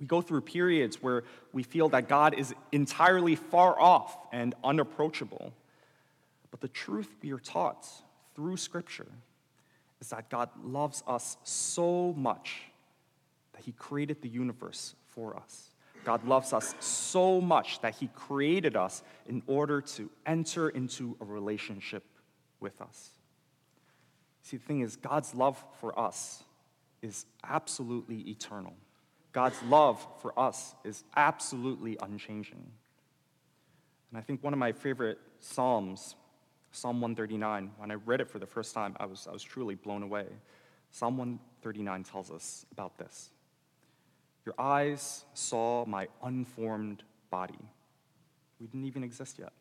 We 0.00 0.06
go 0.06 0.20
through 0.20 0.40
periods 0.40 1.00
where 1.00 1.22
we 1.52 1.62
feel 1.62 1.88
that 1.90 2.08
God 2.08 2.34
is 2.34 2.52
entirely 2.72 3.36
far 3.36 3.80
off 3.80 4.18
and 4.32 4.52
unapproachable. 4.64 5.52
But 6.50 6.60
the 6.60 6.66
truth 6.66 7.14
we 7.22 7.30
are 7.30 7.38
taught 7.38 7.86
through 8.34 8.56
Scripture 8.56 9.06
is 10.00 10.08
that 10.08 10.28
God 10.28 10.50
loves 10.60 11.04
us 11.06 11.36
so 11.44 12.14
much 12.16 12.62
that 13.58 13.64
He 13.64 13.72
created 13.72 14.22
the 14.22 14.28
universe 14.28 14.94
for 15.08 15.36
us. 15.36 15.70
God 16.04 16.24
loves 16.24 16.52
us 16.52 16.76
so 16.78 17.40
much 17.40 17.80
that 17.80 17.96
He 17.96 18.06
created 18.14 18.76
us 18.76 19.02
in 19.26 19.42
order 19.48 19.80
to 19.80 20.08
enter 20.24 20.68
into 20.68 21.16
a 21.20 21.24
relationship 21.24 22.04
with 22.60 22.80
us. 22.80 23.10
See, 24.42 24.58
the 24.58 24.62
thing 24.62 24.80
is, 24.80 24.94
God's 24.94 25.34
love 25.34 25.62
for 25.80 25.98
us 25.98 26.44
is 27.02 27.26
absolutely 27.42 28.20
eternal. 28.30 28.74
God's 29.32 29.60
love 29.64 30.06
for 30.22 30.38
us 30.38 30.76
is 30.84 31.02
absolutely 31.16 31.98
unchanging. 32.00 32.64
And 34.10 34.18
I 34.18 34.20
think 34.20 34.44
one 34.44 34.52
of 34.52 34.58
my 34.60 34.70
favorite 34.70 35.18
Psalms, 35.40 36.14
Psalm 36.70 37.00
139, 37.00 37.72
when 37.76 37.90
I 37.90 37.94
read 37.94 38.20
it 38.20 38.30
for 38.30 38.38
the 38.38 38.46
first 38.46 38.72
time, 38.72 38.96
I 39.00 39.06
was, 39.06 39.26
I 39.28 39.32
was 39.32 39.42
truly 39.42 39.74
blown 39.74 40.04
away. 40.04 40.26
Psalm 40.92 41.18
139 41.18 42.04
tells 42.04 42.30
us 42.30 42.64
about 42.70 42.96
this 42.98 43.30
Your 44.48 44.54
eyes 44.58 45.26
saw 45.34 45.84
my 45.84 46.08
unformed 46.22 47.02
body. 47.30 47.58
We 48.58 48.66
didn't 48.66 48.86
even 48.86 49.04
exist 49.04 49.38
yet. 49.38 49.52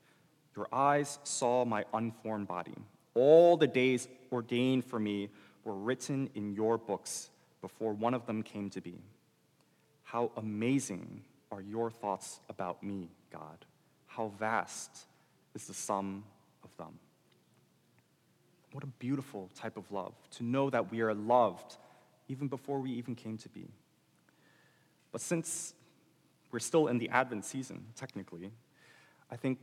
Your 0.55 0.69
eyes 0.71 1.19
saw 1.25 1.65
my 1.65 1.83
unformed 1.93 2.47
body. 2.47 2.73
All 3.13 3.57
the 3.57 3.67
days 3.67 4.07
ordained 4.31 4.85
for 4.85 4.97
me 4.97 5.27
were 5.65 5.75
written 5.75 6.29
in 6.35 6.53
your 6.53 6.77
books 6.77 7.29
before 7.59 7.91
one 7.91 8.13
of 8.13 8.25
them 8.27 8.41
came 8.41 8.69
to 8.69 8.79
be. 8.79 8.95
How 10.03 10.31
amazing 10.37 11.19
are 11.51 11.59
your 11.59 11.91
thoughts 11.91 12.39
about 12.47 12.81
me, 12.81 13.09
God? 13.29 13.57
How 14.05 14.31
vast 14.39 14.99
is 15.53 15.67
the 15.67 15.73
sum 15.73 16.23
of 16.63 16.69
them? 16.77 16.97
What 18.71 18.85
a 18.85 18.93
beautiful 18.99 19.49
type 19.53 19.75
of 19.75 19.91
love 19.91 20.13
to 20.37 20.45
know 20.45 20.69
that 20.69 20.89
we 20.89 21.01
are 21.01 21.13
loved 21.13 21.75
even 22.29 22.47
before 22.47 22.79
we 22.79 22.91
even 22.91 23.15
came 23.15 23.37
to 23.39 23.49
be. 23.49 23.67
But 25.11 25.21
since 25.21 25.73
we're 26.51 26.59
still 26.59 26.87
in 26.87 26.97
the 26.97 27.09
Advent 27.09 27.45
season, 27.45 27.85
technically, 27.95 28.51
I 29.31 29.35
think 29.35 29.59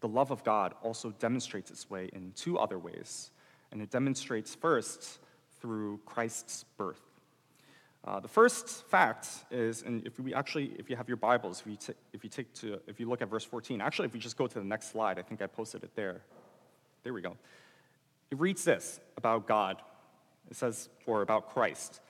the 0.00 0.08
love 0.08 0.30
of 0.30 0.44
God 0.44 0.74
also 0.82 1.10
demonstrates 1.10 1.70
its 1.70 1.88
way 1.88 2.10
in 2.12 2.32
two 2.34 2.58
other 2.58 2.78
ways. 2.78 3.30
And 3.70 3.80
it 3.80 3.90
demonstrates 3.90 4.54
first 4.54 5.18
through 5.60 6.00
Christ's 6.04 6.64
birth. 6.76 7.00
Uh, 8.04 8.18
the 8.18 8.28
first 8.28 8.84
fact 8.88 9.28
is, 9.50 9.82
and 9.82 10.04
if 10.04 10.18
we 10.18 10.34
actually, 10.34 10.72
if 10.76 10.90
you 10.90 10.96
have 10.96 11.06
your 11.06 11.16
Bibles, 11.16 11.60
if 11.60 11.66
you, 11.68 11.76
t- 11.76 11.92
if 12.12 12.24
you 12.24 12.30
take 12.30 12.52
to, 12.54 12.80
if 12.88 12.98
you 12.98 13.08
look 13.08 13.22
at 13.22 13.28
verse 13.28 13.44
14, 13.44 13.80
actually, 13.80 14.06
if 14.06 14.12
we 14.12 14.18
just 14.18 14.36
go 14.36 14.48
to 14.48 14.58
the 14.58 14.64
next 14.64 14.90
slide, 14.90 15.20
I 15.20 15.22
think 15.22 15.40
I 15.40 15.46
posted 15.46 15.84
it 15.84 15.94
there. 15.94 16.22
There 17.04 17.12
we 17.12 17.22
go. 17.22 17.36
It 18.32 18.40
reads 18.40 18.64
this 18.64 18.98
about 19.16 19.46
God. 19.46 19.80
It 20.50 20.56
says, 20.56 20.88
or 21.06 21.22
about 21.22 21.50
Christ 21.50 22.00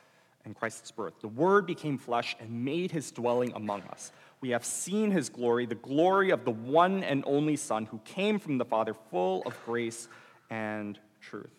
and 0.45 0.57
Christ's 0.57 0.91
birth. 0.91 1.15
The 1.21 1.29
Word 1.29 1.67
became 1.67 1.99
flesh 1.99 2.37
and 2.41 2.65
made 2.65 2.91
his 2.91 3.11
dwelling 3.11 3.53
among 3.55 3.83
us. 3.83 4.13
We 4.41 4.51
have 4.51 4.65
seen 4.65 5.11
his 5.11 5.29
glory, 5.29 5.67
the 5.67 5.75
glory 5.77 6.31
of 6.31 6.45
the 6.45 6.51
one 6.51 7.05
and 7.05 7.23
only 7.27 7.57
Son 7.57 7.87
who 7.87 8.01
came 8.05 8.39
from 8.39 8.59
the 8.59 8.65
Father, 8.65 8.95
full 9.11 9.43
of 9.47 9.57
grace 9.65 10.09
and 10.51 10.99
truth. 11.21 11.51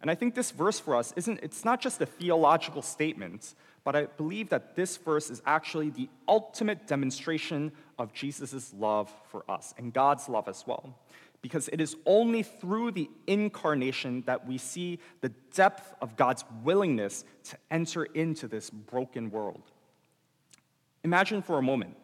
And 0.00 0.10
I 0.10 0.14
think 0.14 0.34
this 0.34 0.50
verse 0.50 0.78
for 0.78 0.96
us 0.96 1.12
isn't, 1.16 1.40
it's 1.42 1.64
not 1.64 1.80
just 1.80 2.00
a 2.00 2.06
theological 2.06 2.82
statement, 2.82 3.54
but 3.84 3.96
I 3.96 4.04
believe 4.04 4.48
that 4.50 4.76
this 4.76 4.96
verse 4.96 5.30
is 5.30 5.42
actually 5.44 5.90
the 5.90 6.08
ultimate 6.28 6.86
demonstration 6.86 7.72
of 7.98 8.12
Jesus' 8.12 8.72
love 8.76 9.12
for 9.30 9.44
us 9.50 9.74
and 9.76 9.92
God's 9.92 10.28
love 10.28 10.48
as 10.48 10.64
well. 10.66 10.94
Because 11.44 11.68
it 11.68 11.78
is 11.78 11.94
only 12.06 12.42
through 12.42 12.92
the 12.92 13.10
incarnation 13.26 14.22
that 14.24 14.46
we 14.48 14.56
see 14.56 14.98
the 15.20 15.28
depth 15.54 15.92
of 16.00 16.16
God's 16.16 16.42
willingness 16.62 17.22
to 17.50 17.58
enter 17.70 18.04
into 18.04 18.48
this 18.48 18.70
broken 18.70 19.30
world. 19.30 19.60
Imagine 21.02 21.42
for 21.42 21.58
a 21.58 21.62
moment, 21.62 21.98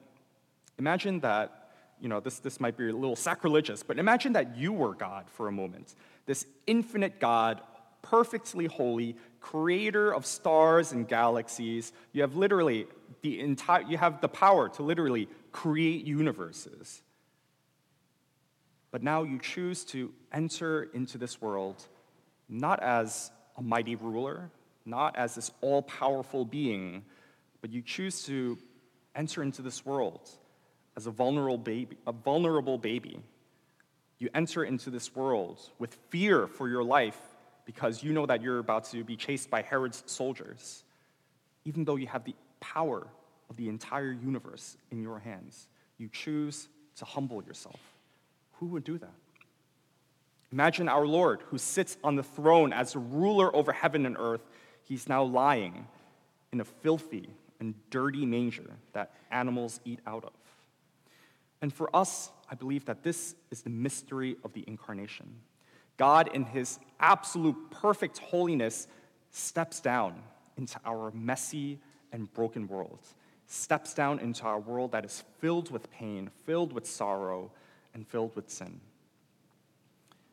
imagine 0.78 1.20
that, 1.20 1.70
you 2.02 2.08
know, 2.10 2.20
this, 2.20 2.38
this 2.40 2.60
might 2.60 2.76
be 2.76 2.90
a 2.90 2.92
little 2.92 3.16
sacrilegious, 3.16 3.82
but 3.82 3.98
imagine 3.98 4.34
that 4.34 4.58
you 4.58 4.74
were 4.74 4.94
God 4.94 5.24
for 5.30 5.48
a 5.48 5.52
moment. 5.52 5.94
This 6.26 6.44
infinite 6.66 7.18
God 7.18 7.62
perfectly 8.02 8.66
holy, 8.66 9.16
creator 9.40 10.12
of 10.12 10.26
stars 10.26 10.92
and 10.92 11.08
galaxies. 11.08 11.94
You 12.12 12.20
have 12.20 12.36
literally 12.36 12.88
the 13.22 13.40
entire, 13.40 13.84
you 13.84 13.96
have 13.96 14.20
the 14.20 14.28
power 14.28 14.68
to 14.68 14.82
literally 14.82 15.30
create 15.50 16.04
universes. 16.04 17.00
But 18.90 19.02
now 19.02 19.22
you 19.22 19.38
choose 19.38 19.84
to 19.86 20.12
enter 20.32 20.84
into 20.94 21.18
this 21.18 21.40
world 21.40 21.86
not 22.48 22.82
as 22.82 23.30
a 23.56 23.62
mighty 23.62 23.94
ruler, 23.94 24.50
not 24.84 25.16
as 25.16 25.36
this 25.36 25.50
all 25.60 25.82
powerful 25.82 26.44
being, 26.44 27.04
but 27.60 27.70
you 27.70 27.82
choose 27.82 28.24
to 28.24 28.58
enter 29.14 29.42
into 29.42 29.62
this 29.62 29.84
world 29.86 30.28
as 30.96 31.06
a 31.06 31.10
vulnerable 31.10 31.58
baby, 31.58 31.96
a 32.06 32.12
vulnerable 32.12 32.78
baby. 32.78 33.20
You 34.18 34.28
enter 34.34 34.64
into 34.64 34.90
this 34.90 35.14
world 35.14 35.60
with 35.78 35.96
fear 36.10 36.46
for 36.46 36.68
your 36.68 36.82
life 36.82 37.18
because 37.64 38.02
you 38.02 38.12
know 38.12 38.26
that 38.26 38.42
you're 38.42 38.58
about 38.58 38.84
to 38.86 39.04
be 39.04 39.16
chased 39.16 39.50
by 39.50 39.62
Herod's 39.62 40.02
soldiers, 40.06 40.82
even 41.64 41.84
though 41.84 41.96
you 41.96 42.08
have 42.08 42.24
the 42.24 42.34
power 42.58 43.06
of 43.48 43.56
the 43.56 43.68
entire 43.68 44.12
universe 44.12 44.76
in 44.90 45.02
your 45.02 45.18
hands. 45.18 45.68
You 45.98 46.08
choose 46.08 46.68
to 46.96 47.04
humble 47.04 47.42
yourself. 47.44 47.80
Who 48.60 48.66
would 48.66 48.84
do 48.84 48.98
that? 48.98 49.14
Imagine 50.52 50.88
our 50.88 51.06
Lord, 51.06 51.42
who 51.48 51.58
sits 51.58 51.96
on 52.04 52.16
the 52.16 52.22
throne 52.22 52.72
as 52.72 52.94
a 52.94 52.98
ruler 52.98 53.54
over 53.54 53.72
heaven 53.72 54.04
and 54.04 54.16
earth. 54.18 54.42
He's 54.84 55.08
now 55.08 55.22
lying 55.22 55.86
in 56.52 56.60
a 56.60 56.64
filthy 56.64 57.30
and 57.58 57.74
dirty 57.90 58.26
manger 58.26 58.70
that 58.92 59.14
animals 59.30 59.80
eat 59.84 60.00
out 60.06 60.24
of. 60.24 60.32
And 61.62 61.72
for 61.72 61.94
us, 61.94 62.30
I 62.50 62.54
believe 62.54 62.84
that 62.86 63.02
this 63.02 63.34
is 63.50 63.62
the 63.62 63.70
mystery 63.70 64.36
of 64.44 64.52
the 64.52 64.64
incarnation. 64.66 65.36
God, 65.96 66.28
in 66.34 66.44
his 66.44 66.78
absolute 66.98 67.70
perfect 67.70 68.18
holiness, 68.18 68.88
steps 69.30 69.80
down 69.80 70.14
into 70.56 70.80
our 70.84 71.10
messy 71.12 71.78
and 72.12 72.32
broken 72.32 72.66
world, 72.66 72.98
steps 73.46 73.94
down 73.94 74.18
into 74.18 74.44
our 74.44 74.58
world 74.58 74.92
that 74.92 75.04
is 75.04 75.22
filled 75.38 75.70
with 75.70 75.90
pain, 75.90 76.30
filled 76.44 76.72
with 76.72 76.86
sorrow, 76.86 77.52
and 77.94 78.06
filled 78.06 78.34
with 78.36 78.50
sin. 78.50 78.80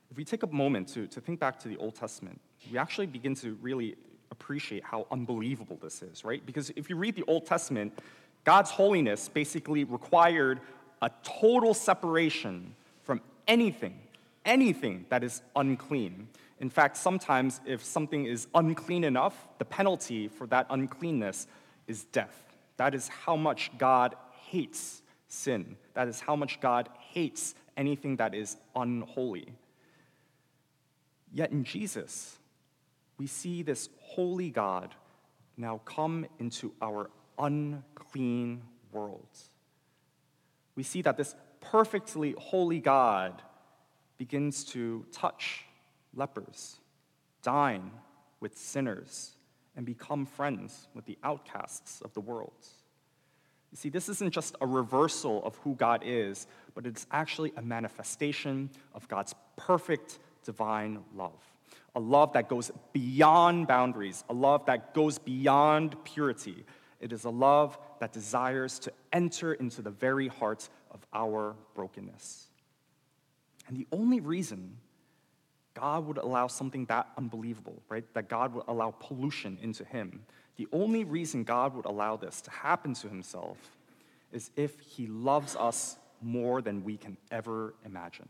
If 0.10 0.18
we 0.18 0.24
take 0.24 0.44
a 0.44 0.48
moment 0.48 0.88
to, 0.90 1.08
to 1.08 1.22
think 1.22 1.40
back 1.40 1.60
to 1.60 1.68
the 1.68 1.78
Old 1.78 1.96
Testament, 1.96 2.40
we 2.72 2.78
actually 2.78 3.08
begin 3.08 3.36
to 3.36 3.58
really 3.62 3.96
appreciate 4.32 4.84
how 4.84 5.08
unbelievable 5.12 5.78
this 5.82 6.02
is, 6.02 6.24
right? 6.24 6.46
Because 6.46 6.72
if 6.76 6.90
you 6.90 6.96
read 6.96 7.16
the 7.16 7.24
Old 7.28 7.46
Testament, 7.46 7.98
God's 8.44 8.72
holiness 8.72 9.30
basically 9.30 9.84
required 9.84 10.62
a 11.02 11.12
total 11.24 11.74
separation 11.74 12.76
from 13.04 13.22
anything, 13.48 14.00
anything 14.46 15.06
that 15.10 15.24
is 15.24 15.42
unclean. 15.56 16.28
In 16.60 16.70
fact, 16.70 16.98
sometimes 16.98 17.62
if 17.66 17.84
something 17.84 18.26
is 18.26 18.48
unclean 18.56 19.04
enough, 19.04 19.36
the 19.60 19.66
penalty 19.66 20.28
for 20.28 20.48
that 20.48 20.66
uncleanness 20.70 21.48
is 21.88 22.06
death. 22.06 22.44
That 22.78 22.96
is 22.96 23.08
how 23.08 23.36
much 23.36 23.72
God 23.78 24.16
hates 24.50 25.02
sin. 25.28 25.78
That 25.94 26.08
is 26.08 26.20
how 26.20 26.36
much 26.36 26.60
God 26.60 26.90
hates 27.12 27.56
anything 27.76 28.18
that 28.18 28.34
is 28.34 28.58
unholy. 28.76 29.54
Yet 31.34 31.52
in 31.52 31.64
Jesus, 31.64 32.38
we 33.18 33.28
see 33.28 33.62
this 33.64 33.90
holy 34.00 34.50
God 34.50 34.96
now 35.58 35.82
come 35.86 36.26
into 36.40 36.74
our 36.82 37.10
unclean 37.38 38.62
world. 38.92 39.28
We 40.76 40.84
see 40.84 41.02
that 41.02 41.18
this 41.18 41.36
perfectly 41.60 42.36
holy 42.38 42.80
God 42.80 43.42
begins 44.18 44.64
to 44.66 45.06
touch 45.12 45.66
lepers, 46.16 46.78
dine 47.42 47.92
with 48.40 48.58
sinners, 48.58 49.36
and 49.76 49.86
become 49.86 50.26
friends 50.26 50.88
with 50.94 51.06
the 51.06 51.18
outcasts 51.24 52.02
of 52.02 52.14
the 52.14 52.22
world. 52.22 52.66
You 53.78 53.82
see, 53.82 53.90
this 53.90 54.10
isn't 54.10 54.32
just 54.34 54.56
a 54.60 54.66
reversal 54.66 55.46
of 55.46 55.56
who 55.58 55.76
God 55.76 56.02
is, 56.04 56.48
but 56.74 56.88
it's 56.88 57.06
actually 57.12 57.54
a 57.58 57.62
manifestation 57.62 58.72
of 58.96 59.08
God's 59.08 59.36
perfect 59.56 60.18
divine 60.44 61.04
love. 61.16 61.40
A 61.96 62.00
love 62.00 62.34
that 62.34 62.50
goes 62.50 62.72
beyond 62.92 63.68
boundaries, 63.68 64.24
a 64.30 64.34
love 64.34 64.66
that 64.66 64.96
goes 64.96 65.20
beyond 65.20 65.96
purity. 66.06 66.66
It 67.00 67.14
is 67.14 67.26
a 67.26 67.30
love 67.30 67.78
that 68.00 68.14
desires 68.14 68.80
to 68.80 68.94
enter 69.14 69.54
into 69.54 69.84
the 69.84 69.92
very 69.92 70.28
heart 70.28 70.70
of 70.90 71.06
our 71.14 71.56
brokenness. 71.76 72.48
And 73.68 73.78
the 73.78 73.86
only 73.92 74.22
reason 74.22 74.76
God 75.80 76.08
would 76.08 76.18
allow 76.18 76.48
something 76.48 76.86
that 76.86 77.08
unbelievable, 77.18 77.82
right? 77.88 78.04
That 78.16 78.30
God 78.30 78.54
would 78.56 78.64
allow 78.68 78.92
pollution 78.92 79.60
into 79.62 79.86
him. 79.86 80.22
The 80.56 80.68
only 80.74 81.04
reason 81.04 81.44
God 81.44 81.76
would 81.76 81.86
allow 81.86 82.18
this 82.18 82.42
to 82.42 82.52
happen 82.52 82.96
to 82.96 83.08
himself 83.08 83.58
is 84.32 84.50
if 84.56 84.80
he 84.80 85.06
loves 85.06 85.56
us 85.56 85.98
more 86.20 86.64
than 86.64 86.84
we 86.84 86.98
can 86.98 87.16
ever 87.30 87.76
imagine. 87.86 88.28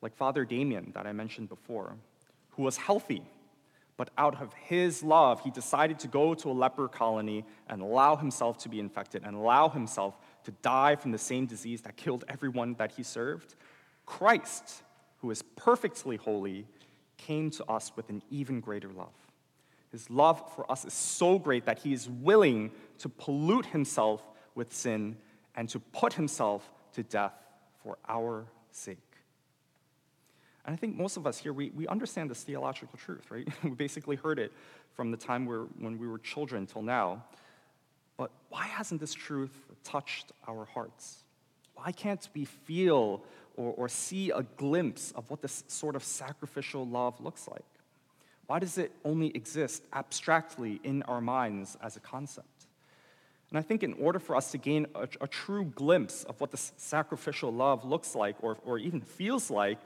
Like 0.00 0.16
Father 0.16 0.46
Damien, 0.46 0.92
that 0.94 1.06
I 1.06 1.12
mentioned 1.12 1.50
before, 1.50 1.96
who 2.50 2.62
was 2.62 2.78
healthy, 2.78 3.22
but 3.98 4.08
out 4.16 4.40
of 4.40 4.54
his 4.54 5.02
love, 5.02 5.42
he 5.42 5.50
decided 5.50 5.98
to 6.00 6.08
go 6.08 6.34
to 6.34 6.48
a 6.48 6.52
leper 6.52 6.88
colony 6.88 7.44
and 7.68 7.82
allow 7.82 8.16
himself 8.16 8.56
to 8.58 8.70
be 8.70 8.80
infected 8.80 9.22
and 9.24 9.36
allow 9.36 9.68
himself 9.68 10.18
to 10.44 10.50
die 10.62 10.96
from 10.96 11.12
the 11.12 11.18
same 11.18 11.44
disease 11.44 11.82
that 11.82 11.96
killed 11.96 12.24
everyone 12.28 12.74
that 12.74 12.92
he 12.92 13.02
served. 13.02 13.54
Christ 14.06 14.82
who 15.26 15.32
is 15.32 15.42
perfectly 15.56 16.14
holy, 16.14 16.64
came 17.16 17.50
to 17.50 17.64
us 17.64 17.90
with 17.96 18.08
an 18.10 18.22
even 18.30 18.60
greater 18.60 18.90
love. 18.90 19.08
His 19.90 20.08
love 20.08 20.40
for 20.54 20.70
us 20.70 20.84
is 20.84 20.92
so 20.92 21.36
great 21.36 21.66
that 21.66 21.80
he 21.80 21.92
is 21.92 22.08
willing 22.08 22.70
to 22.98 23.08
pollute 23.08 23.66
himself 23.66 24.22
with 24.54 24.72
sin 24.72 25.16
and 25.56 25.68
to 25.70 25.80
put 25.80 26.12
himself 26.12 26.70
to 26.92 27.02
death 27.02 27.34
for 27.82 27.98
our 28.08 28.46
sake. 28.70 28.98
And 30.64 30.72
I 30.72 30.76
think 30.76 30.94
most 30.94 31.16
of 31.16 31.26
us 31.26 31.38
here, 31.38 31.52
we, 31.52 31.70
we 31.70 31.88
understand 31.88 32.30
this 32.30 32.44
theological 32.44 32.96
truth, 32.96 33.28
right? 33.28 33.48
we 33.64 33.70
basically 33.70 34.14
heard 34.14 34.38
it 34.38 34.52
from 34.94 35.10
the 35.10 35.16
time 35.16 35.44
we're, 35.44 35.64
when 35.80 35.98
we 35.98 36.06
were 36.06 36.18
children 36.18 36.66
till 36.66 36.82
now. 36.82 37.24
But 38.16 38.30
why 38.48 38.66
hasn't 38.66 39.00
this 39.00 39.12
truth 39.12 39.58
touched 39.82 40.30
our 40.46 40.66
hearts? 40.66 41.24
Why 41.74 41.90
can't 41.90 42.28
we 42.32 42.44
feel 42.44 43.24
or, 43.56 43.72
or 43.76 43.88
see 43.88 44.30
a 44.30 44.42
glimpse 44.56 45.12
of 45.12 45.30
what 45.30 45.42
this 45.42 45.64
sort 45.68 45.96
of 45.96 46.04
sacrificial 46.04 46.86
love 46.86 47.20
looks 47.20 47.48
like? 47.48 47.64
Why 48.46 48.58
does 48.58 48.78
it 48.78 48.92
only 49.04 49.28
exist 49.28 49.82
abstractly 49.92 50.80
in 50.84 51.02
our 51.04 51.20
minds 51.20 51.76
as 51.82 51.96
a 51.96 52.00
concept? 52.00 52.66
And 53.50 53.58
I 53.58 53.62
think 53.62 53.82
in 53.82 53.94
order 53.94 54.18
for 54.18 54.36
us 54.36 54.50
to 54.52 54.58
gain 54.58 54.86
a, 54.94 55.08
a 55.20 55.26
true 55.26 55.64
glimpse 55.64 56.24
of 56.24 56.40
what 56.40 56.50
this 56.50 56.72
sacrificial 56.76 57.52
love 57.52 57.84
looks 57.84 58.14
like 58.14 58.36
or, 58.42 58.56
or 58.64 58.78
even 58.78 59.00
feels 59.00 59.50
like, 59.50 59.78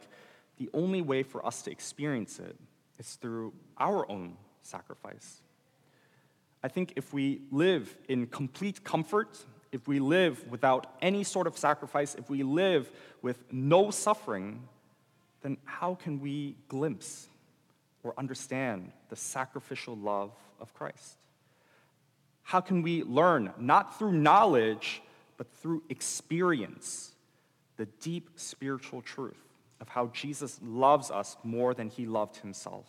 the 0.59 0.68
only 0.74 1.00
way 1.00 1.22
for 1.22 1.44
us 1.44 1.62
to 1.62 1.70
experience 1.70 2.38
it 2.38 2.54
is 2.98 3.14
through 3.14 3.52
our 3.78 4.11
own 4.11 4.37
sacrifice. 4.62 5.40
I 6.62 6.68
think 6.68 6.92
if 6.96 7.14
we 7.14 7.40
live 7.50 7.96
in 8.09 8.26
complete 8.26 8.85
comfort 8.85 9.38
if 9.72 9.87
we 9.87 10.00
live 10.00 10.44
without 10.48 10.87
any 11.00 11.22
sort 11.22 11.46
of 11.46 11.56
sacrifice, 11.56 12.14
if 12.14 12.28
we 12.28 12.42
live 12.42 12.90
with 13.22 13.40
no 13.52 13.90
suffering, 13.90 14.62
then 15.42 15.56
how 15.64 15.94
can 15.94 16.20
we 16.20 16.56
glimpse 16.68 17.28
or 18.02 18.14
understand 18.18 18.90
the 19.11 19.16
sacrificial 19.16 19.96
love 19.96 20.33
of 20.61 20.74
Christ? 20.74 21.14
How 22.42 22.61
can 22.61 22.83
we 22.83 23.04
learn, 23.04 23.52
not 23.59 23.98
through 23.98 24.12
knowledge, 24.12 25.02
but 25.37 25.46
through 25.62 25.83
experience, 25.88 27.14
the 27.76 27.87
deep 28.00 28.30
spiritual 28.35 29.02
truth 29.02 29.38
of 29.80 29.88
how 29.88 30.09
Jesus 30.09 30.59
loves 30.62 31.11
us 31.11 31.37
more 31.44 31.74
than 31.74 31.88
he 31.88 32.06
loved 32.06 32.38
himself? 32.38 32.87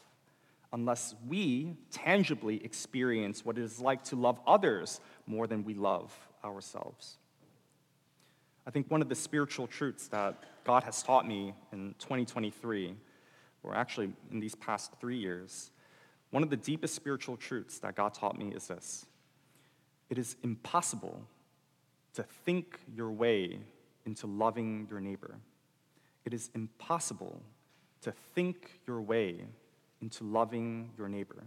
Unless 0.73 1.13
we 1.27 1.75
tangibly 1.91 2.63
experience 2.63 3.45
what 3.45 3.57
it 3.57 3.63
is 3.63 3.79
like 3.79 4.03
to 4.05 4.15
love 4.15 4.39
others 4.47 4.99
more 5.27 5.45
than 5.45 5.63
we 5.63 5.75
love 5.75 6.11
ourselves. 6.43 7.17
I 8.65 8.71
think 8.71 8.89
one 8.91 9.01
of 9.01 9.09
the 9.09 9.15
spiritual 9.15 9.67
truths 9.67 10.07
that 10.09 10.43
God 10.63 10.83
has 10.83 11.01
taught 11.01 11.27
me 11.27 11.53
in 11.71 11.95
2023, 11.99 12.95
or 13.63 13.75
actually 13.75 14.11
in 14.31 14.39
these 14.39 14.55
past 14.55 14.91
three 14.99 15.17
years, 15.17 15.71
one 16.29 16.43
of 16.43 16.49
the 16.49 16.57
deepest 16.57 16.95
spiritual 16.95 17.37
truths 17.37 17.79
that 17.79 17.95
God 17.95 18.13
taught 18.13 18.37
me 18.37 18.53
is 18.53 18.67
this 18.67 19.05
it 20.09 20.17
is 20.17 20.35
impossible 20.43 21.21
to 22.13 22.23
think 22.23 22.79
your 22.93 23.11
way 23.11 23.59
into 24.05 24.27
loving 24.27 24.87
your 24.89 24.99
neighbor. 24.99 25.35
It 26.25 26.33
is 26.33 26.49
impossible 26.53 27.41
to 28.01 28.11
think 28.35 28.79
your 28.85 29.01
way 29.01 29.45
into 30.01 30.23
loving 30.23 30.89
your 30.97 31.07
neighbor. 31.07 31.43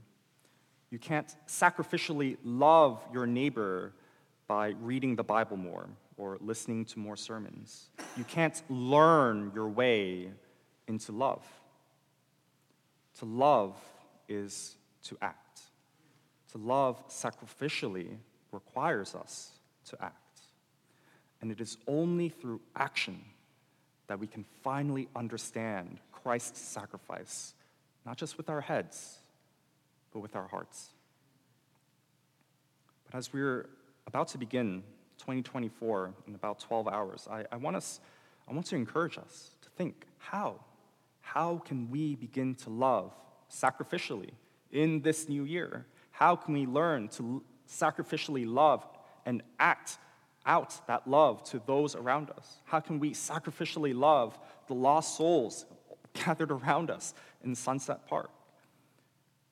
You 0.90 0.98
can't 0.98 1.34
sacrificially 1.46 2.38
love 2.44 3.02
your 3.12 3.26
neighbor 3.26 3.92
by 4.46 4.74
reading 4.80 5.16
the 5.16 5.24
Bible 5.24 5.56
more 5.56 5.88
or 6.16 6.38
listening 6.40 6.84
to 6.86 6.98
more 6.98 7.16
sermons. 7.16 7.88
You 8.16 8.24
can't 8.24 8.62
learn 8.68 9.52
your 9.54 9.68
way 9.68 10.30
into 10.86 11.12
love. 11.12 11.44
To 13.18 13.24
love 13.24 13.76
is 14.28 14.76
to 15.04 15.16
act. 15.22 15.60
To 16.52 16.58
love 16.58 17.08
sacrificially 17.08 18.16
requires 18.52 19.14
us 19.14 19.50
to 19.86 20.02
act. 20.02 20.16
And 21.40 21.50
it 21.50 21.60
is 21.60 21.76
only 21.86 22.28
through 22.28 22.60
action 22.76 23.20
that 24.06 24.18
we 24.18 24.26
can 24.26 24.44
finally 24.62 25.08
understand 25.16 25.98
Christ's 26.12 26.60
sacrifice, 26.60 27.54
not 28.06 28.16
just 28.16 28.36
with 28.36 28.48
our 28.48 28.60
heads, 28.60 29.18
but 30.12 30.20
with 30.20 30.36
our 30.36 30.46
hearts. 30.46 30.90
But 33.04 33.18
as 33.18 33.32
we're 33.32 33.68
about 34.06 34.28
to 34.28 34.38
begin 34.38 34.82
2024 35.18 36.14
in 36.26 36.34
about 36.34 36.60
12 36.60 36.88
hours, 36.88 37.28
I, 37.30 37.44
I, 37.50 37.56
want 37.56 37.76
us, 37.76 38.00
I 38.48 38.52
want 38.52 38.66
to 38.66 38.76
encourage 38.76 39.18
us 39.18 39.56
to 39.62 39.68
think 39.70 40.06
how? 40.18 40.60
How 41.20 41.58
can 41.58 41.90
we 41.90 42.14
begin 42.16 42.54
to 42.56 42.70
love 42.70 43.12
sacrificially 43.50 44.30
in 44.70 45.00
this 45.00 45.28
new 45.28 45.44
year? 45.44 45.86
How 46.10 46.36
can 46.36 46.54
we 46.54 46.66
learn 46.66 47.08
to 47.08 47.42
sacrificially 47.68 48.46
love 48.46 48.86
and 49.24 49.42
act 49.58 49.98
out 50.46 50.86
that 50.86 51.08
love 51.08 51.42
to 51.44 51.62
those 51.66 51.94
around 51.94 52.30
us? 52.30 52.58
How 52.64 52.80
can 52.80 53.00
we 53.00 53.12
sacrificially 53.12 53.94
love 53.98 54.38
the 54.66 54.74
lost 54.74 55.16
souls 55.16 55.64
gathered 56.12 56.50
around 56.50 56.90
us 56.90 57.14
in 57.42 57.54
Sunset 57.54 58.06
Park? 58.06 58.30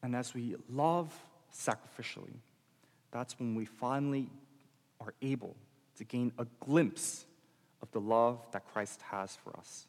And 0.02 0.14
as 0.14 0.34
we 0.34 0.56
love 0.68 1.12
sacrificially, 1.54 2.34
that's 3.10 3.38
when 3.38 3.54
we 3.54 3.64
finally 3.64 4.28
are 5.02 5.14
able 5.22 5.56
to 5.96 6.04
gain 6.04 6.32
a 6.38 6.46
glimpse 6.60 7.26
of 7.82 7.90
the 7.92 8.00
love 8.00 8.38
that 8.52 8.66
Christ 8.72 9.02
has 9.10 9.36
for 9.36 9.56
us. 9.56 9.86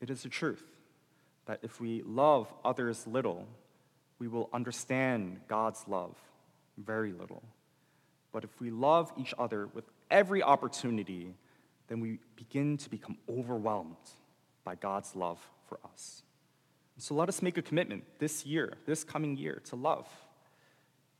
It 0.00 0.10
is 0.10 0.22
the 0.22 0.28
truth 0.28 0.64
that 1.46 1.60
if 1.62 1.80
we 1.80 2.02
love 2.02 2.52
others 2.64 3.06
little, 3.06 3.46
we 4.18 4.28
will 4.28 4.48
understand 4.52 5.40
God's 5.48 5.82
love 5.88 6.16
very 6.78 7.12
little. 7.12 7.42
But 8.32 8.44
if 8.44 8.60
we 8.60 8.70
love 8.70 9.12
each 9.18 9.34
other 9.38 9.66
with 9.74 9.84
every 10.10 10.42
opportunity, 10.42 11.34
then 11.88 12.00
we 12.00 12.18
begin 12.36 12.76
to 12.78 12.90
become 12.90 13.18
overwhelmed 13.28 13.96
by 14.64 14.74
God's 14.76 15.14
love 15.16 15.38
for 15.68 15.78
us. 15.92 16.22
So 16.98 17.14
let 17.14 17.28
us 17.28 17.42
make 17.42 17.58
a 17.58 17.62
commitment 17.62 18.04
this 18.18 18.46
year, 18.46 18.74
this 18.86 19.02
coming 19.02 19.36
year, 19.36 19.60
to 19.64 19.76
love. 19.76 20.06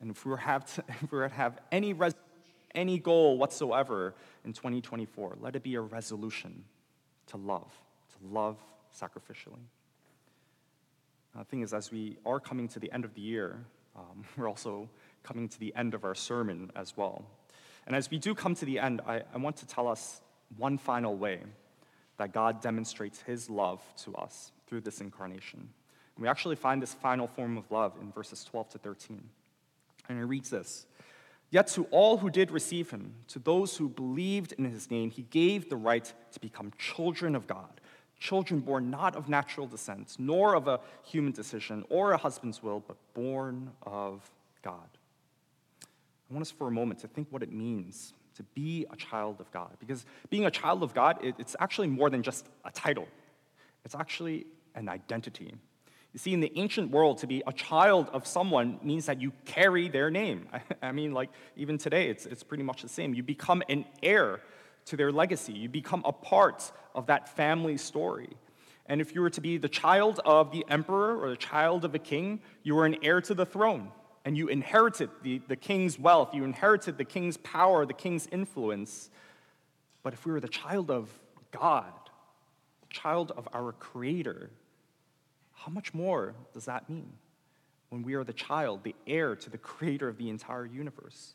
And 0.01 0.11
if 0.11 0.25
we 0.25 0.37
have 0.37 0.65
to, 0.75 0.85
if 1.03 1.11
we 1.11 1.19
were 1.19 1.29
to 1.29 1.35
have 1.35 1.59
any, 1.71 1.93
res- 1.93 2.15
any 2.75 2.99
goal 2.99 3.39
whatsoever 3.39 4.15
in 4.45 4.53
2024, 4.53 5.37
let 5.41 5.57
it 5.57 5.63
be 5.63 5.75
a 5.75 5.81
resolution 5.81 6.65
to 7.29 7.37
love, 7.37 7.73
to 8.11 8.35
love 8.35 8.59
sacrificially. 8.99 9.63
The 11.37 11.45
thing 11.45 11.63
is, 11.63 11.73
as 11.73 11.91
we 11.91 12.19
are 12.27 12.41
coming 12.41 12.69
to 12.69 12.79
the 12.79 12.93
end 12.93 13.05
of 13.05 13.15
the 13.15 13.21
year, 13.21 13.65
um, 13.97 14.25
we're 14.37 14.49
also 14.49 14.89
coming 15.23 15.49
to 15.49 15.59
the 15.59 15.75
end 15.77 15.95
of 15.95 16.05
our 16.05 16.15
sermon 16.15 16.71
as 16.77 16.97
well. 16.97 17.25
And 17.87 17.97
as 17.97 18.11
we 18.11 18.19
do 18.19 18.35
come 18.35 18.55
to 18.57 18.65
the 18.65 18.79
end, 18.79 19.01
I, 19.07 19.23
I 19.35 19.39
want 19.39 19.57
to 19.57 19.67
tell 19.67 19.89
us 19.89 20.21
one 20.57 20.79
final 20.79 21.17
way 21.17 21.41
that 22.19 22.33
God 22.33 22.61
demonstrates 22.61 23.23
his 23.23 23.49
love 23.49 23.81
to 24.05 24.15
us 24.15 24.53
through 24.67 24.83
this 24.83 25.01
incarnation. 25.01 25.61
And 26.17 26.23
we 26.23 26.29
actually 26.29 26.57
find 26.57 26.83
this 26.83 26.95
final 26.95 27.27
form 27.27 27.57
of 27.57 27.71
love 27.71 27.95
in 28.01 28.13
verses 28.13 28.45
12 28.45 28.71
to 28.71 28.79
13. 28.79 29.23
And 30.09 30.19
it 30.19 30.25
reads 30.25 30.51
this 30.51 30.87
Yet 31.53 31.69
to 31.69 31.85
all 31.93 32.17
who 32.17 32.31
did 32.31 32.51
receive 32.51 32.91
him, 32.91 33.15
to 33.29 33.39
those 33.39 33.77
who 33.77 33.89
believed 33.89 34.53
in 34.59 34.65
his 34.65 34.91
name, 34.91 35.11
he 35.11 35.23
gave 35.23 35.71
the 35.71 35.77
right 35.77 36.13
to 36.33 36.41
become 36.41 36.73
children 36.79 37.37
of 37.37 37.47
God 37.47 37.81
children 38.23 38.61
born 38.61 38.89
not 38.89 39.17
of 39.17 39.29
natural 39.29 39.67
descent, 39.67 40.15
nor 40.19 40.55
of 40.55 40.69
a 40.69 40.79
human 41.03 41.33
decision 41.33 41.85
or 41.91 42.13
a 42.13 42.17
husband's 42.17 42.63
will, 42.63 42.81
but 42.87 42.97
born 43.15 43.73
of 43.83 44.31
God. 44.63 44.89
I 45.83 46.33
want 46.33 46.43
us 46.43 46.51
for 46.51 46.69
a 46.69 46.71
moment 46.71 47.01
to 47.01 47.09
think 47.09 47.27
what 47.31 47.43
it 47.43 47.53
means 47.53 48.15
to 48.37 48.45
be 48.55 48.87
a 48.91 48.97
child 48.97 49.41
of 49.41 49.51
God. 49.51 49.73
Because 49.81 50.07
being 50.31 50.47
a 50.47 50.51
child 50.51 50.83
of 50.83 50.95
God, 50.95 51.19
it's 51.21 51.57
actually 51.59 51.89
more 51.89 52.09
than 52.09 52.23
just 52.23 52.47
a 52.65 52.71
title, 52.71 53.09
it's 53.85 53.97
actually 53.97 54.47
an 54.77 54.89
identity. 54.89 55.55
You 56.13 56.19
see, 56.19 56.35
in 56.35 56.41
the 56.41 56.53
ancient 56.57 56.91
world, 56.91 57.19
to 57.19 57.27
be 57.27 57.43
a 57.47 57.53
child 57.53 58.11
of 58.13 58.27
someone 58.27 58.79
means 58.83 59.07
that 59.07 59.21
you 59.21 59.33
carry 59.47 59.89
their 59.89 60.11
name. 60.11 60.47
I 60.83 60.93
mean, 60.93 61.13
like, 61.13 61.31
even 61.57 61.79
today, 61.79 62.09
it's, 62.09 62.27
it's 62.27 62.43
pretty 62.43 62.63
much 62.63 62.83
the 62.83 62.89
same. 62.89 63.15
You 63.15 63.23
become 63.23 63.63
an 63.69 63.87
heir 64.03 64.41
to 64.87 64.97
their 64.97 65.11
legacy. 65.11 65.53
You 65.53 65.69
become 65.71 66.03
a 66.05 66.13
part 66.13 66.71
of 66.95 67.07
that 67.07 67.35
family 67.35 67.79
story. 67.79 68.29
And 68.87 69.01
if 69.01 69.15
you 69.15 69.23
were 69.23 69.31
to 69.31 69.41
be 69.41 69.57
the 69.57 69.69
child 69.69 70.21
of 70.25 70.53
the 70.53 70.67
emperor 70.69 71.19
or 71.19 71.31
the 71.31 71.37
child 71.37 71.85
of 71.85 71.95
a 71.95 71.99
king, 71.99 72.41
you 72.63 72.75
were 72.75 72.85
an 72.85 72.97
heir 73.03 73.21
to 73.23 73.33
the 73.33 73.47
throne. 73.47 73.91
And 74.25 74.37
you 74.37 74.49
inherited 74.49 75.09
the, 75.23 75.41
the 75.49 75.57
king's 75.57 75.99
wealth, 75.99 76.35
you 76.35 76.45
inherited 76.45 76.99
the 76.99 77.05
king's 77.05 77.37
power, 77.39 77.87
the 77.87 77.95
king's 77.95 78.27
influence. 78.31 79.11
But 80.03 80.13
if 80.13 80.27
we 80.27 80.33
were 80.33 80.41
the 80.41 80.49
child 80.49 80.91
of 80.91 81.09
God, 81.53 81.93
the 82.83 82.95
child 82.95 83.33
of 83.37 83.49
our 83.53 83.73
Creator, 83.73 84.51
how 85.65 85.71
much 85.71 85.95
more 85.95 86.35
does 86.53 86.65
that 86.65 86.91
mean 86.91 87.13
when 87.91 88.03
we 88.03 88.15
are 88.15 88.25
the 88.25 88.33
child, 88.33 88.83
the 88.83 88.95
heir 89.07 89.37
to 89.37 89.51
the 89.51 89.59
Creator 89.59 90.09
of 90.09 90.19
the 90.19 90.29
entire 90.29 90.67
universe? 90.67 91.35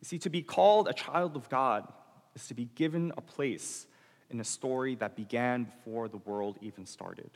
You 0.00 0.06
see, 0.06 0.18
to 0.18 0.30
be 0.30 0.42
called 0.42 0.88
a 0.88 0.92
child 0.92 1.36
of 1.36 1.48
God 1.48 1.86
is 2.34 2.46
to 2.48 2.54
be 2.54 2.68
given 2.74 3.12
a 3.16 3.20
place 3.20 3.86
in 4.30 4.40
a 4.40 4.44
story 4.44 4.94
that 4.96 5.16
began 5.16 5.64
before 5.64 6.08
the 6.08 6.18
world 6.18 6.58
even 6.60 6.86
started. 6.86 7.30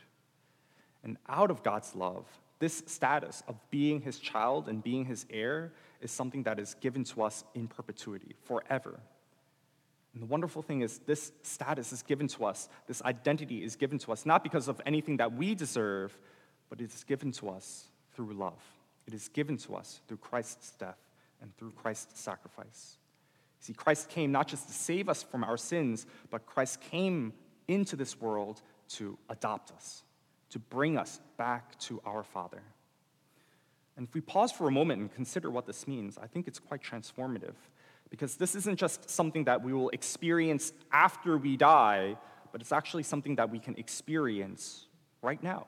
And 1.03 1.17
out 1.27 1.51
of 1.51 1.63
God's 1.63 1.93
love, 1.95 2.25
this 2.59 2.81
status 2.87 3.43
of 3.47 3.59
being 3.69 4.01
his 4.01 4.17
child 4.17 4.69
and 4.69 4.81
being 4.81 5.05
his 5.05 5.25
heir 5.29 5.73
is 6.01 6.11
something 6.11 6.43
that 6.43 6.59
is 6.59 6.75
given 6.79 7.03
to 7.03 7.23
us 7.23 7.43
in 7.53 7.67
perpetuity, 7.67 8.35
forever. 8.45 8.99
And 10.15 10.23
the 10.23 10.27
wonderful 10.27 10.61
thing 10.61 10.79
is, 10.79 10.99
this 10.99 11.33
status 11.43 11.91
is 11.91 12.01
given 12.01 12.29
to 12.29 12.45
us, 12.45 12.69
this 12.87 13.01
identity 13.01 13.65
is 13.65 13.75
given 13.75 13.99
to 13.99 14.13
us, 14.13 14.25
not 14.25 14.43
because 14.43 14.69
of 14.69 14.79
anything 14.85 15.17
that 15.17 15.33
we 15.33 15.53
deserve, 15.53 16.17
but 16.69 16.79
it 16.79 16.93
is 16.93 17.03
given 17.03 17.33
to 17.33 17.49
us 17.49 17.89
through 18.13 18.33
love. 18.33 18.63
It 19.07 19.13
is 19.13 19.27
given 19.27 19.57
to 19.57 19.75
us 19.75 19.99
through 20.07 20.17
Christ's 20.17 20.71
death 20.71 20.97
and 21.41 21.53
through 21.57 21.71
Christ's 21.71 22.17
sacrifice. 22.21 22.97
See, 23.59 23.73
Christ 23.73 24.07
came 24.07 24.31
not 24.31 24.47
just 24.47 24.67
to 24.67 24.73
save 24.73 25.09
us 25.09 25.21
from 25.21 25.43
our 25.43 25.57
sins, 25.57 26.07
but 26.31 26.45
Christ 26.45 26.79
came 26.79 27.33
into 27.67 27.97
this 27.97 28.21
world 28.21 28.61
to 28.91 29.17
adopt 29.27 29.71
us, 29.71 30.03
to 30.51 30.59
bring 30.59 30.97
us 30.97 31.19
back 31.35 31.77
to 31.79 32.01
our 32.05 32.23
Father. 32.23 32.61
And 33.97 34.07
if 34.07 34.13
we 34.13 34.21
pause 34.21 34.53
for 34.53 34.69
a 34.69 34.71
moment 34.71 35.01
and 35.01 35.13
consider 35.13 35.51
what 35.51 35.65
this 35.65 35.89
means, 35.89 36.17
I 36.17 36.27
think 36.27 36.47
it's 36.47 36.59
quite 36.59 36.81
transformative. 36.81 37.55
Because 38.09 38.35
this 38.35 38.55
isn't 38.55 38.77
just 38.77 39.09
something 39.09 39.45
that 39.45 39.63
we 39.63 39.73
will 39.73 39.89
experience 39.89 40.71
after 40.91 41.37
we 41.37 41.57
die, 41.57 42.17
but 42.51 42.61
it's 42.61 42.71
actually 42.71 43.03
something 43.03 43.35
that 43.35 43.49
we 43.49 43.59
can 43.59 43.75
experience 43.77 44.85
right 45.21 45.41
now. 45.41 45.67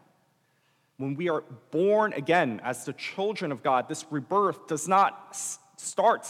When 0.97 1.15
we 1.15 1.29
are 1.29 1.43
born 1.71 2.13
again 2.13 2.61
as 2.63 2.85
the 2.85 2.93
children 2.93 3.51
of 3.51 3.61
God, 3.61 3.87
this 3.87 4.05
rebirth 4.09 4.67
does 4.67 4.87
not 4.87 5.35
start 5.77 6.27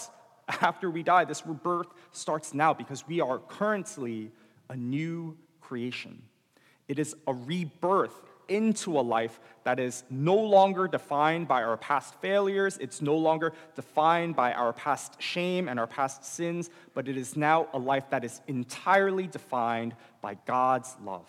after 0.62 0.90
we 0.90 1.04
die. 1.04 1.26
This 1.26 1.46
rebirth 1.46 1.88
starts 2.12 2.54
now 2.54 2.74
because 2.74 3.08
we 3.08 3.22
are 3.22 3.40
currently 3.40 4.32
a 4.70 4.76
new 4.76 5.38
creation. 5.62 6.22
It 6.88 7.00
is 7.00 7.16
a 7.28 7.34
rebirth 7.34 8.14
into 8.48 9.00
a 9.00 9.02
life 9.02 9.40
that 9.64 9.80
is 9.80 10.04
no 10.10 10.36
longer 10.36 10.88
defined 10.88 11.48
by 11.48 11.64
our 11.64 11.78
past 11.78 12.14
failures. 12.22 12.78
It's 12.80 13.02
no 13.02 13.16
longer 13.16 13.54
defined 13.76 14.36
by 14.36 14.54
our 14.54 14.74
past 14.74 15.22
shame 15.22 15.68
and 15.68 15.80
our 15.80 15.88
past 15.88 16.24
sins, 16.24 16.70
but 16.94 17.08
it 17.08 17.18
is 17.18 17.36
now 17.36 17.68
a 17.74 17.78
life 17.78 18.10
that 18.10 18.24
is 18.24 18.42
entirely 18.48 19.28
defined 19.28 19.96
by 20.22 20.38
God's 20.46 20.96
love. 21.04 21.28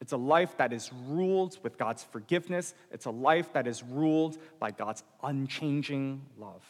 It's 0.00 0.12
a 0.12 0.16
life 0.16 0.56
that 0.58 0.72
is 0.72 0.92
ruled 1.06 1.58
with 1.62 1.76
God's 1.76 2.04
forgiveness. 2.04 2.74
It's 2.92 3.06
a 3.06 3.10
life 3.10 3.52
that 3.52 3.66
is 3.66 3.82
ruled 3.82 4.38
by 4.60 4.70
God's 4.70 5.02
unchanging 5.22 6.22
love. 6.38 6.62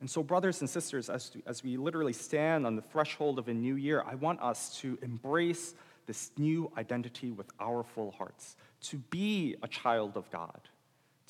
And 0.00 0.10
so, 0.10 0.22
brothers 0.22 0.60
and 0.60 0.68
sisters, 0.68 1.08
as, 1.08 1.62
we 1.64 1.76
literally 1.76 2.12
stand 2.12 2.66
on 2.66 2.76
the 2.76 2.82
threshold 2.82 3.38
of 3.38 3.48
a 3.48 3.54
new 3.54 3.76
year, 3.76 4.04
I 4.06 4.14
want 4.14 4.42
us 4.42 4.78
to 4.80 4.98
embrace 5.02 5.74
this 6.06 6.30
new 6.36 6.70
identity 6.76 7.30
with 7.30 7.50
our 7.60 7.82
full 7.82 8.12
hearts, 8.12 8.56
to 8.82 8.98
be 8.98 9.56
a 9.62 9.68
child 9.68 10.16
of 10.16 10.30
God, 10.30 10.60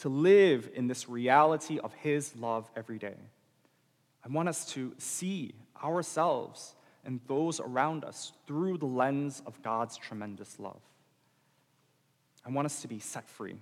to 0.00 0.08
live 0.08 0.68
in 0.74 0.86
this 0.86 1.08
reality 1.08 1.78
of 1.78 1.92
His 1.94 2.36
love 2.36 2.70
every 2.76 2.98
day. 2.98 3.16
I 4.24 4.28
want 4.28 4.48
us 4.48 4.72
to 4.72 4.92
see 4.98 5.54
ourselves 5.82 6.74
and 7.04 7.20
those 7.28 7.60
around 7.60 8.04
us 8.04 8.32
through 8.46 8.78
the 8.78 8.86
lens 8.86 9.42
of 9.46 9.62
God's 9.62 9.96
tremendous 9.96 10.58
love. 10.58 10.80
I 12.44 12.50
want 12.50 12.66
us 12.66 12.82
to 12.82 12.88
be 12.88 12.98
set 12.98 13.28
free, 13.28 13.56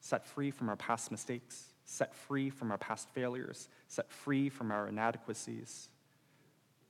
set 0.00 0.26
free 0.26 0.50
from 0.50 0.68
our 0.68 0.76
past 0.76 1.10
mistakes 1.10 1.68
set 1.88 2.14
free 2.14 2.50
from 2.50 2.70
our 2.70 2.76
past 2.76 3.08
failures, 3.14 3.66
set 3.86 4.12
free 4.12 4.50
from 4.50 4.70
our 4.70 4.88
inadequacies, 4.88 5.88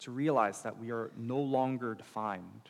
to 0.01 0.11
realize 0.11 0.63
that 0.63 0.77
we 0.81 0.91
are 0.91 1.13
no 1.17 1.39
longer 1.39 1.95
defined 1.95 2.69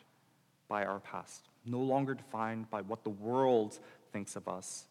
by 0.69 0.85
our 0.85 0.99
past, 0.99 1.49
no 1.65 1.79
longer 1.79 2.13
defined 2.13 2.69
by 2.69 2.81
what 2.81 3.03
the 3.03 3.09
world 3.09 3.77
thinks 4.13 4.37
of 4.37 4.47
us, 4.47 4.85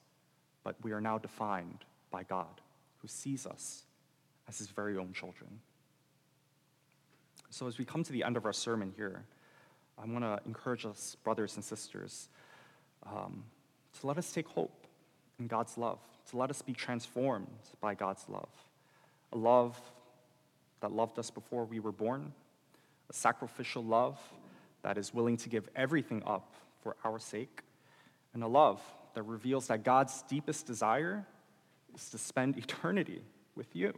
but 0.65 0.77
we 0.83 0.93
are 0.93 1.01
now 1.01 1.17
defined 1.17 1.85
by 2.11 2.23
God, 2.25 2.61
who 2.99 3.09
sees 3.09 3.47
us 3.47 3.85
as 4.49 4.59
his 4.59 4.69
very 4.69 4.99
own 4.99 5.13
children. 5.15 5.49
So, 7.51 7.67
as 7.67 7.79
we 7.79 7.87
come 7.87 8.05
to 8.05 8.13
the 8.13 8.25
end 8.25 8.37
of 8.37 8.45
our 8.45 8.53
sermon 8.53 8.93
here, 8.97 9.25
I 9.97 10.05
want 10.05 10.25
to 10.25 10.39
encourage 10.45 10.85
us, 10.85 11.17
brothers 11.25 11.57
and 11.57 11.65
sisters, 11.65 12.29
um, 13.07 13.45
to 14.01 14.07
let 14.07 14.19
us 14.19 14.31
take 14.31 14.47
hope 14.49 14.87
in 15.39 15.47
God's 15.47 15.79
love 15.79 15.99
to 16.31 16.37
let 16.37 16.51
us 16.51 16.63
be 16.63 16.73
transformed 16.73 17.47
by 17.81 17.95
God's 17.95 18.25
love. 18.29 18.49
A 19.33 19.39
love 19.39 19.79
that 20.81 20.93
loved 20.93 21.19
us 21.19 21.31
before 21.31 21.65
we 21.65 21.81
were 21.81 21.93
born, 21.93 22.33
a 23.11 23.13
sacrificial 23.13 23.83
love 23.83 24.19
that 24.89 24.97
is 24.97 25.13
willing 25.13 25.37
to 25.37 25.51
give 25.51 25.69
everything 25.77 26.23
up 26.27 26.55
for 26.83 26.97
our 27.05 27.19
sake, 27.19 27.61
and 28.33 28.43
a 28.43 28.47
love 28.47 28.81
that 29.13 29.23
reveals 29.25 29.67
that 29.67 29.85
God's 29.85 30.23
deepest 30.31 30.65
desire 30.65 31.27
is 31.95 32.09
to 32.09 32.17
spend 32.17 32.57
eternity 32.65 33.21
with 33.55 33.77
you. 33.77 33.93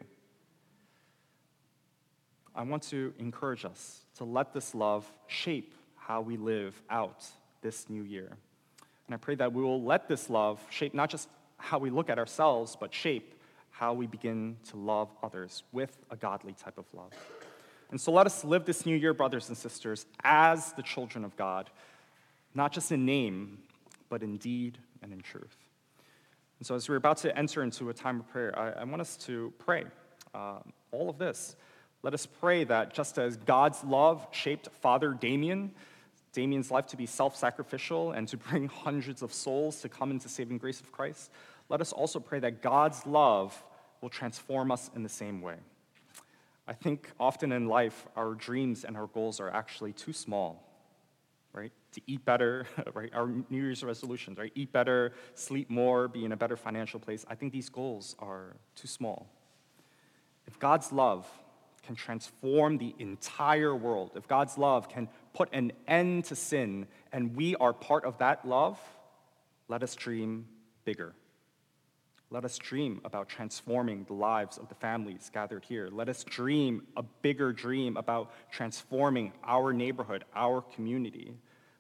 I 2.57 2.65
want 2.65 2.83
to 2.89 3.15
encourage 3.21 3.65
us 3.65 4.01
to 4.17 4.25
let 4.25 4.53
this 4.53 4.75
love 4.75 5.09
shape 5.29 5.77
how 5.95 6.23
we 6.23 6.37
live 6.37 6.83
out 6.91 7.25
this 7.63 7.89
new 7.89 8.03
year. 8.03 8.37
And 9.07 9.15
I 9.15 9.19
pray 9.19 9.37
that 9.37 9.53
we 9.53 9.63
will 9.63 9.85
let 9.85 10.09
this 10.09 10.29
love 10.29 10.61
shape 10.71 10.93
not 10.93 11.09
just 11.09 11.29
how 11.57 11.79
we 11.79 11.91
look 11.91 12.11
at 12.11 12.19
ourselves, 12.19 12.77
but 12.81 12.93
shape 12.93 13.41
how 13.71 13.93
we 13.95 14.09
begin 14.09 14.57
to 14.71 14.77
love 14.77 15.09
others 15.23 15.63
with 15.71 15.97
a 16.11 16.17
godly 16.17 16.55
type 16.55 16.79
of 16.79 16.87
love. 16.93 17.13
And 17.91 18.01
so 18.01 18.13
let 18.13 18.27
us 18.27 18.45
live 18.45 18.65
this 18.65 18.87
new 18.87 18.97
year, 18.97 19.13
brothers 19.13 19.49
and 19.49 19.57
sisters, 19.57 20.07
as 20.23 20.73
the 20.75 20.83
children 20.83 21.25
of 21.25 21.37
God, 21.37 21.71
not 22.55 22.73
just 22.73 22.93
in 22.93 23.05
name, 23.05 23.59
but 24.09 24.23
in 24.23 24.37
deed 24.37 24.79
and 25.03 25.13
in 25.13 25.21
truth. 25.21 25.57
And 26.59 26.67
so, 26.67 26.75
as 26.75 26.89
we're 26.89 26.97
about 26.97 27.17
to 27.19 27.37
enter 27.37 27.63
into 27.63 27.89
a 27.89 27.95
time 27.95 28.21
of 28.21 28.29
prayer, 28.29 28.57
I, 28.57 28.83
I 28.83 28.85
want 28.85 29.01
us 29.01 29.17
to 29.19 29.53
pray 29.59 29.85
um, 30.35 30.73
all 30.93 31.09
of 31.09 31.19
this. 31.19 31.57
Let 32.03 32.15
us 32.15 32.27
pray 32.27 32.65
that 32.65 32.95
just 32.95 33.19
as 33.19 33.37
God's 33.37 33.83
love 33.83 34.27
shaped 34.31 34.69
Father 34.81 35.13
Damien, 35.13 35.73
Damien's 36.33 36.71
life 36.71 36.87
to 36.89 36.97
be 36.97 37.07
self 37.07 37.37
sacrificial 37.37 38.13
and 38.13 38.29
to 38.29 38.37
bring 38.37 38.69
hundreds 38.85 39.23
of 39.23 39.33
souls 39.33 39.81
to 39.81 39.89
come 39.89 40.11
into 40.11 40.29
saving 40.29 40.59
grace 40.59 40.81
of 40.81 40.93
Christ, 40.93 41.31
let 41.69 41.81
us 41.81 41.93
also 41.93 42.21
pray 42.21 42.39
that 42.41 42.63
God's 42.63 43.07
love 43.07 43.63
will 44.01 44.09
transform 44.09 44.71
us 44.71 44.91
in 44.95 45.03
the 45.03 45.09
same 45.09 45.41
way. 45.41 45.57
I 46.71 46.75
think 46.75 47.11
often 47.19 47.51
in 47.51 47.67
life, 47.67 48.07
our 48.15 48.35
dreams 48.35 48.85
and 48.85 48.97
our 48.97 49.09
goals 49.09 49.41
are 49.41 49.51
actually 49.51 49.93
too 49.93 50.13
small, 50.13 50.65
right? 51.53 51.73
To 51.95 52.01
eat 52.07 52.25
better, 52.25 52.65
right? 52.95 53.11
Our 53.13 53.27
New 53.27 53.45
Year's 53.51 53.83
resolutions, 53.83 54.39
right? 54.39 54.53
Eat 54.55 54.73
better, 54.73 55.13
sleep 55.35 55.69
more, 55.69 56.07
be 56.07 56.25
in 56.25 56.31
a 56.31 56.37
better 56.37 56.57
financial 56.57 57.01
place. 57.01 57.27
I 57.29 57.35
think 57.35 57.53
these 57.53 57.69
goals 57.69 58.15
are 58.21 58.55
too 58.77 58.87
small. 58.87 59.29
If 60.47 60.61
God's 60.61 60.93
love 60.93 61.29
can 61.83 61.97
transform 61.97 62.79
the 62.79 62.95
entire 63.01 63.75
world, 63.75 64.13
if 64.15 64.29
God's 64.29 64.57
love 64.57 64.89
can 64.89 65.09
put 65.35 65.49
an 65.53 65.73
end 65.89 66.27
to 66.27 66.37
sin, 66.37 66.87
and 67.13 67.35
we 67.35 67.57
are 67.57 67.73
part 67.73 68.05
of 68.05 68.19
that 68.19 68.47
love, 68.47 68.79
let 69.67 69.83
us 69.83 69.97
dream 69.97 70.47
bigger. 70.85 71.15
Let 72.33 72.45
us 72.45 72.59
dream 72.59 73.01
about 73.05 73.29
transforming 73.29 74.05
the 74.05 74.13
lives 74.13 74.57
of 74.57 74.69
the 74.69 74.77
families 74.77 75.31
gathered 75.35 75.65
here. 75.65 75.89
Let 75.91 76.09
us 76.09 76.23
dream 76.23 76.87
a 76.97 77.03
bigger 77.03 77.53
dream 77.53 77.97
about 77.97 78.31
transforming 78.53 79.33
our 79.43 79.73
neighborhood, 79.73 80.25
our 80.35 80.63
community. 80.63 81.35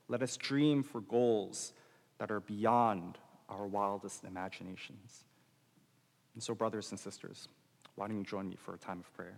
Let 0.09 0.23
us 0.23 0.37
dream 0.37 0.83
for 0.83 1.03
goals 1.03 1.73
that 2.19 2.33
are 2.33 2.41
beyond 2.41 3.17
our 3.49 3.65
wildest 3.65 4.25
imaginations. 4.25 5.25
And 6.35 6.43
so, 6.43 6.53
brothers 6.53 6.91
and 6.91 6.99
sisters, 6.99 7.47
why 7.95 8.09
don't 8.09 8.19
you 8.19 8.25
join 8.25 8.49
me 8.49 8.57
for 8.57 8.75
a 8.75 8.79
time 8.79 8.99
of 8.99 9.15
prayer? 9.15 9.37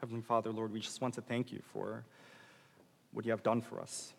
Heavenly 0.00 0.22
Father, 0.22 0.50
Lord, 0.50 0.70
we 0.70 0.80
just 0.80 1.00
want 1.00 1.14
to 1.14 1.22
thank 1.22 1.50
you 1.50 1.62
for 1.72 2.04
what 3.12 3.24
you 3.24 3.30
have 3.30 3.42
done 3.42 3.62
for 3.62 3.80
us. 3.80 4.12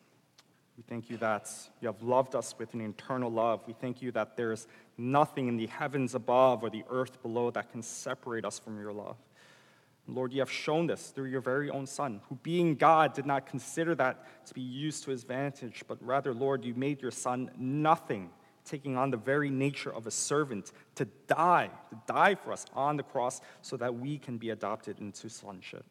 We 0.78 0.84
thank 0.84 1.10
you 1.10 1.18
that 1.18 1.50
you 1.80 1.88
have 1.88 2.02
loved 2.02 2.36
us 2.36 2.54
with 2.58 2.74
an 2.74 2.82
eternal 2.82 3.32
love. 3.32 3.62
We 3.66 3.74
thank 3.74 4.02
you 4.02 4.12
that 4.12 4.36
there 4.36 4.52
is 4.52 4.68
nothing 4.98 5.48
in 5.48 5.56
the 5.56 5.68
heavens 5.68 6.16
above 6.16 6.64
or 6.64 6.70
the 6.70 6.84
earth 6.90 7.22
below 7.22 7.50
that 7.52 7.72
can 7.72 7.82
separate 7.82 8.44
us 8.44 8.60
from 8.60 8.78
your 8.80 8.92
love. 8.92 9.16
Lord, 10.08 10.34
you 10.34 10.40
have 10.40 10.52
shown 10.52 10.86
this 10.86 11.08
through 11.08 11.30
your 11.30 11.42
very 11.42 11.70
own 11.70 11.88
Son, 11.88 12.22
who, 12.30 12.36
being 12.44 12.76
God, 12.76 13.14
did 13.14 13.26
not 13.26 13.48
consider 13.48 13.96
that 13.96 14.46
to 14.48 14.54
be 14.54 14.62
used 14.62 15.04
to 15.06 15.12
his 15.12 15.24
advantage, 15.24 15.84
but 15.88 15.98
rather, 16.06 16.34
Lord, 16.34 16.64
you 16.64 16.76
made 16.76 17.02
your 17.02 17.10
Son 17.10 17.50
nothing, 17.58 18.30
taking 18.66 18.98
on 18.98 19.10
the 19.10 19.18
very 19.18 19.50
nature 19.50 19.92
of 19.92 20.06
a 20.06 20.12
servant 20.12 20.74
to 20.96 21.06
die, 21.28 21.72
to 21.90 21.98
die 22.06 22.36
for 22.36 22.52
us 22.52 22.66
on 22.76 22.98
the 22.98 23.04
cross 23.04 23.42
so 23.62 23.78
that 23.78 23.96
we 23.96 24.20
can 24.20 24.38
be 24.38 24.52
adopted 24.52 25.00
into 25.00 25.30
sonship. 25.30 25.86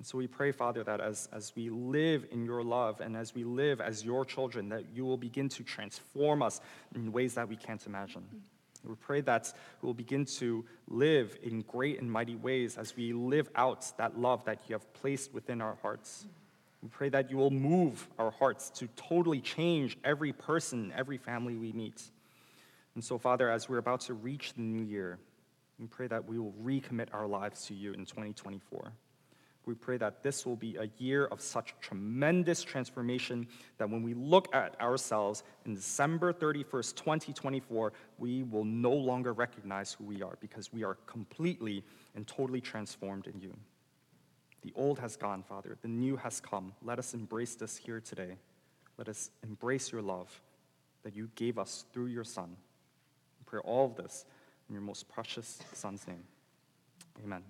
And 0.00 0.06
so 0.06 0.16
we 0.16 0.26
pray, 0.26 0.50
Father, 0.50 0.82
that 0.84 0.98
as, 1.02 1.28
as 1.30 1.52
we 1.54 1.68
live 1.68 2.24
in 2.30 2.46
your 2.46 2.64
love 2.64 3.02
and 3.02 3.14
as 3.14 3.34
we 3.34 3.44
live 3.44 3.82
as 3.82 4.02
your 4.02 4.24
children, 4.24 4.70
that 4.70 4.84
you 4.94 5.04
will 5.04 5.18
begin 5.18 5.50
to 5.50 5.62
transform 5.62 6.40
us 6.40 6.62
in 6.94 7.12
ways 7.12 7.34
that 7.34 7.46
we 7.46 7.56
can't 7.56 7.84
imagine. 7.84 8.22
Mm-hmm. 8.22 8.88
We 8.88 8.94
pray 8.94 9.20
that 9.20 9.52
we 9.82 9.86
will 9.86 9.92
begin 9.92 10.24
to 10.24 10.64
live 10.88 11.38
in 11.42 11.60
great 11.60 12.00
and 12.00 12.10
mighty 12.10 12.34
ways 12.34 12.78
as 12.78 12.96
we 12.96 13.12
live 13.12 13.50
out 13.54 13.92
that 13.98 14.18
love 14.18 14.42
that 14.46 14.60
you 14.66 14.74
have 14.74 14.90
placed 14.94 15.34
within 15.34 15.60
our 15.60 15.76
hearts. 15.82 16.20
Mm-hmm. 16.20 16.84
We 16.84 16.88
pray 16.88 17.08
that 17.10 17.30
you 17.30 17.36
will 17.36 17.50
move 17.50 18.08
our 18.18 18.30
hearts 18.30 18.70
to 18.76 18.88
totally 18.96 19.42
change 19.42 19.98
every 20.02 20.32
person, 20.32 20.94
every 20.96 21.18
family 21.18 21.56
we 21.56 21.72
meet. 21.72 22.02
And 22.94 23.04
so, 23.04 23.18
Father, 23.18 23.50
as 23.50 23.68
we're 23.68 23.76
about 23.76 24.00
to 24.06 24.14
reach 24.14 24.54
the 24.54 24.62
new 24.62 24.82
year, 24.82 25.18
we 25.78 25.88
pray 25.88 26.06
that 26.06 26.26
we 26.26 26.38
will 26.38 26.54
recommit 26.64 27.08
our 27.12 27.26
lives 27.26 27.66
to 27.66 27.74
you 27.74 27.92
in 27.92 28.06
2024. 28.06 28.92
We 29.70 29.76
pray 29.76 29.98
that 29.98 30.24
this 30.24 30.44
will 30.44 30.56
be 30.56 30.74
a 30.74 30.90
year 30.98 31.26
of 31.26 31.40
such 31.40 31.76
tremendous 31.80 32.64
transformation 32.64 33.46
that 33.78 33.88
when 33.88 34.02
we 34.02 34.14
look 34.14 34.52
at 34.52 34.78
ourselves 34.80 35.44
in 35.64 35.76
December 35.76 36.32
31st, 36.32 36.96
2024, 36.96 37.92
we 38.18 38.42
will 38.42 38.64
no 38.64 38.90
longer 38.90 39.32
recognize 39.32 39.92
who 39.92 40.02
we 40.02 40.22
are 40.24 40.36
because 40.40 40.72
we 40.72 40.82
are 40.82 40.96
completely 41.06 41.84
and 42.16 42.26
totally 42.26 42.60
transformed 42.60 43.28
in 43.28 43.40
you. 43.40 43.56
The 44.62 44.72
old 44.74 44.98
has 44.98 45.16
gone, 45.16 45.44
Father. 45.44 45.78
The 45.82 45.88
new 45.88 46.16
has 46.16 46.40
come. 46.40 46.72
Let 46.82 46.98
us 46.98 47.14
embrace 47.14 47.54
this 47.54 47.76
here 47.76 48.00
today. 48.00 48.38
Let 48.98 49.08
us 49.08 49.30
embrace 49.44 49.92
your 49.92 50.02
love 50.02 50.42
that 51.04 51.14
you 51.14 51.30
gave 51.36 51.58
us 51.58 51.84
through 51.92 52.06
your 52.06 52.24
Son. 52.24 52.48
We 53.38 53.44
pray 53.46 53.60
all 53.60 53.86
of 53.86 53.94
this 53.94 54.24
in 54.68 54.74
your 54.74 54.82
most 54.82 55.08
precious 55.08 55.60
Son's 55.74 56.08
name. 56.08 56.24
Amen. 57.22 57.44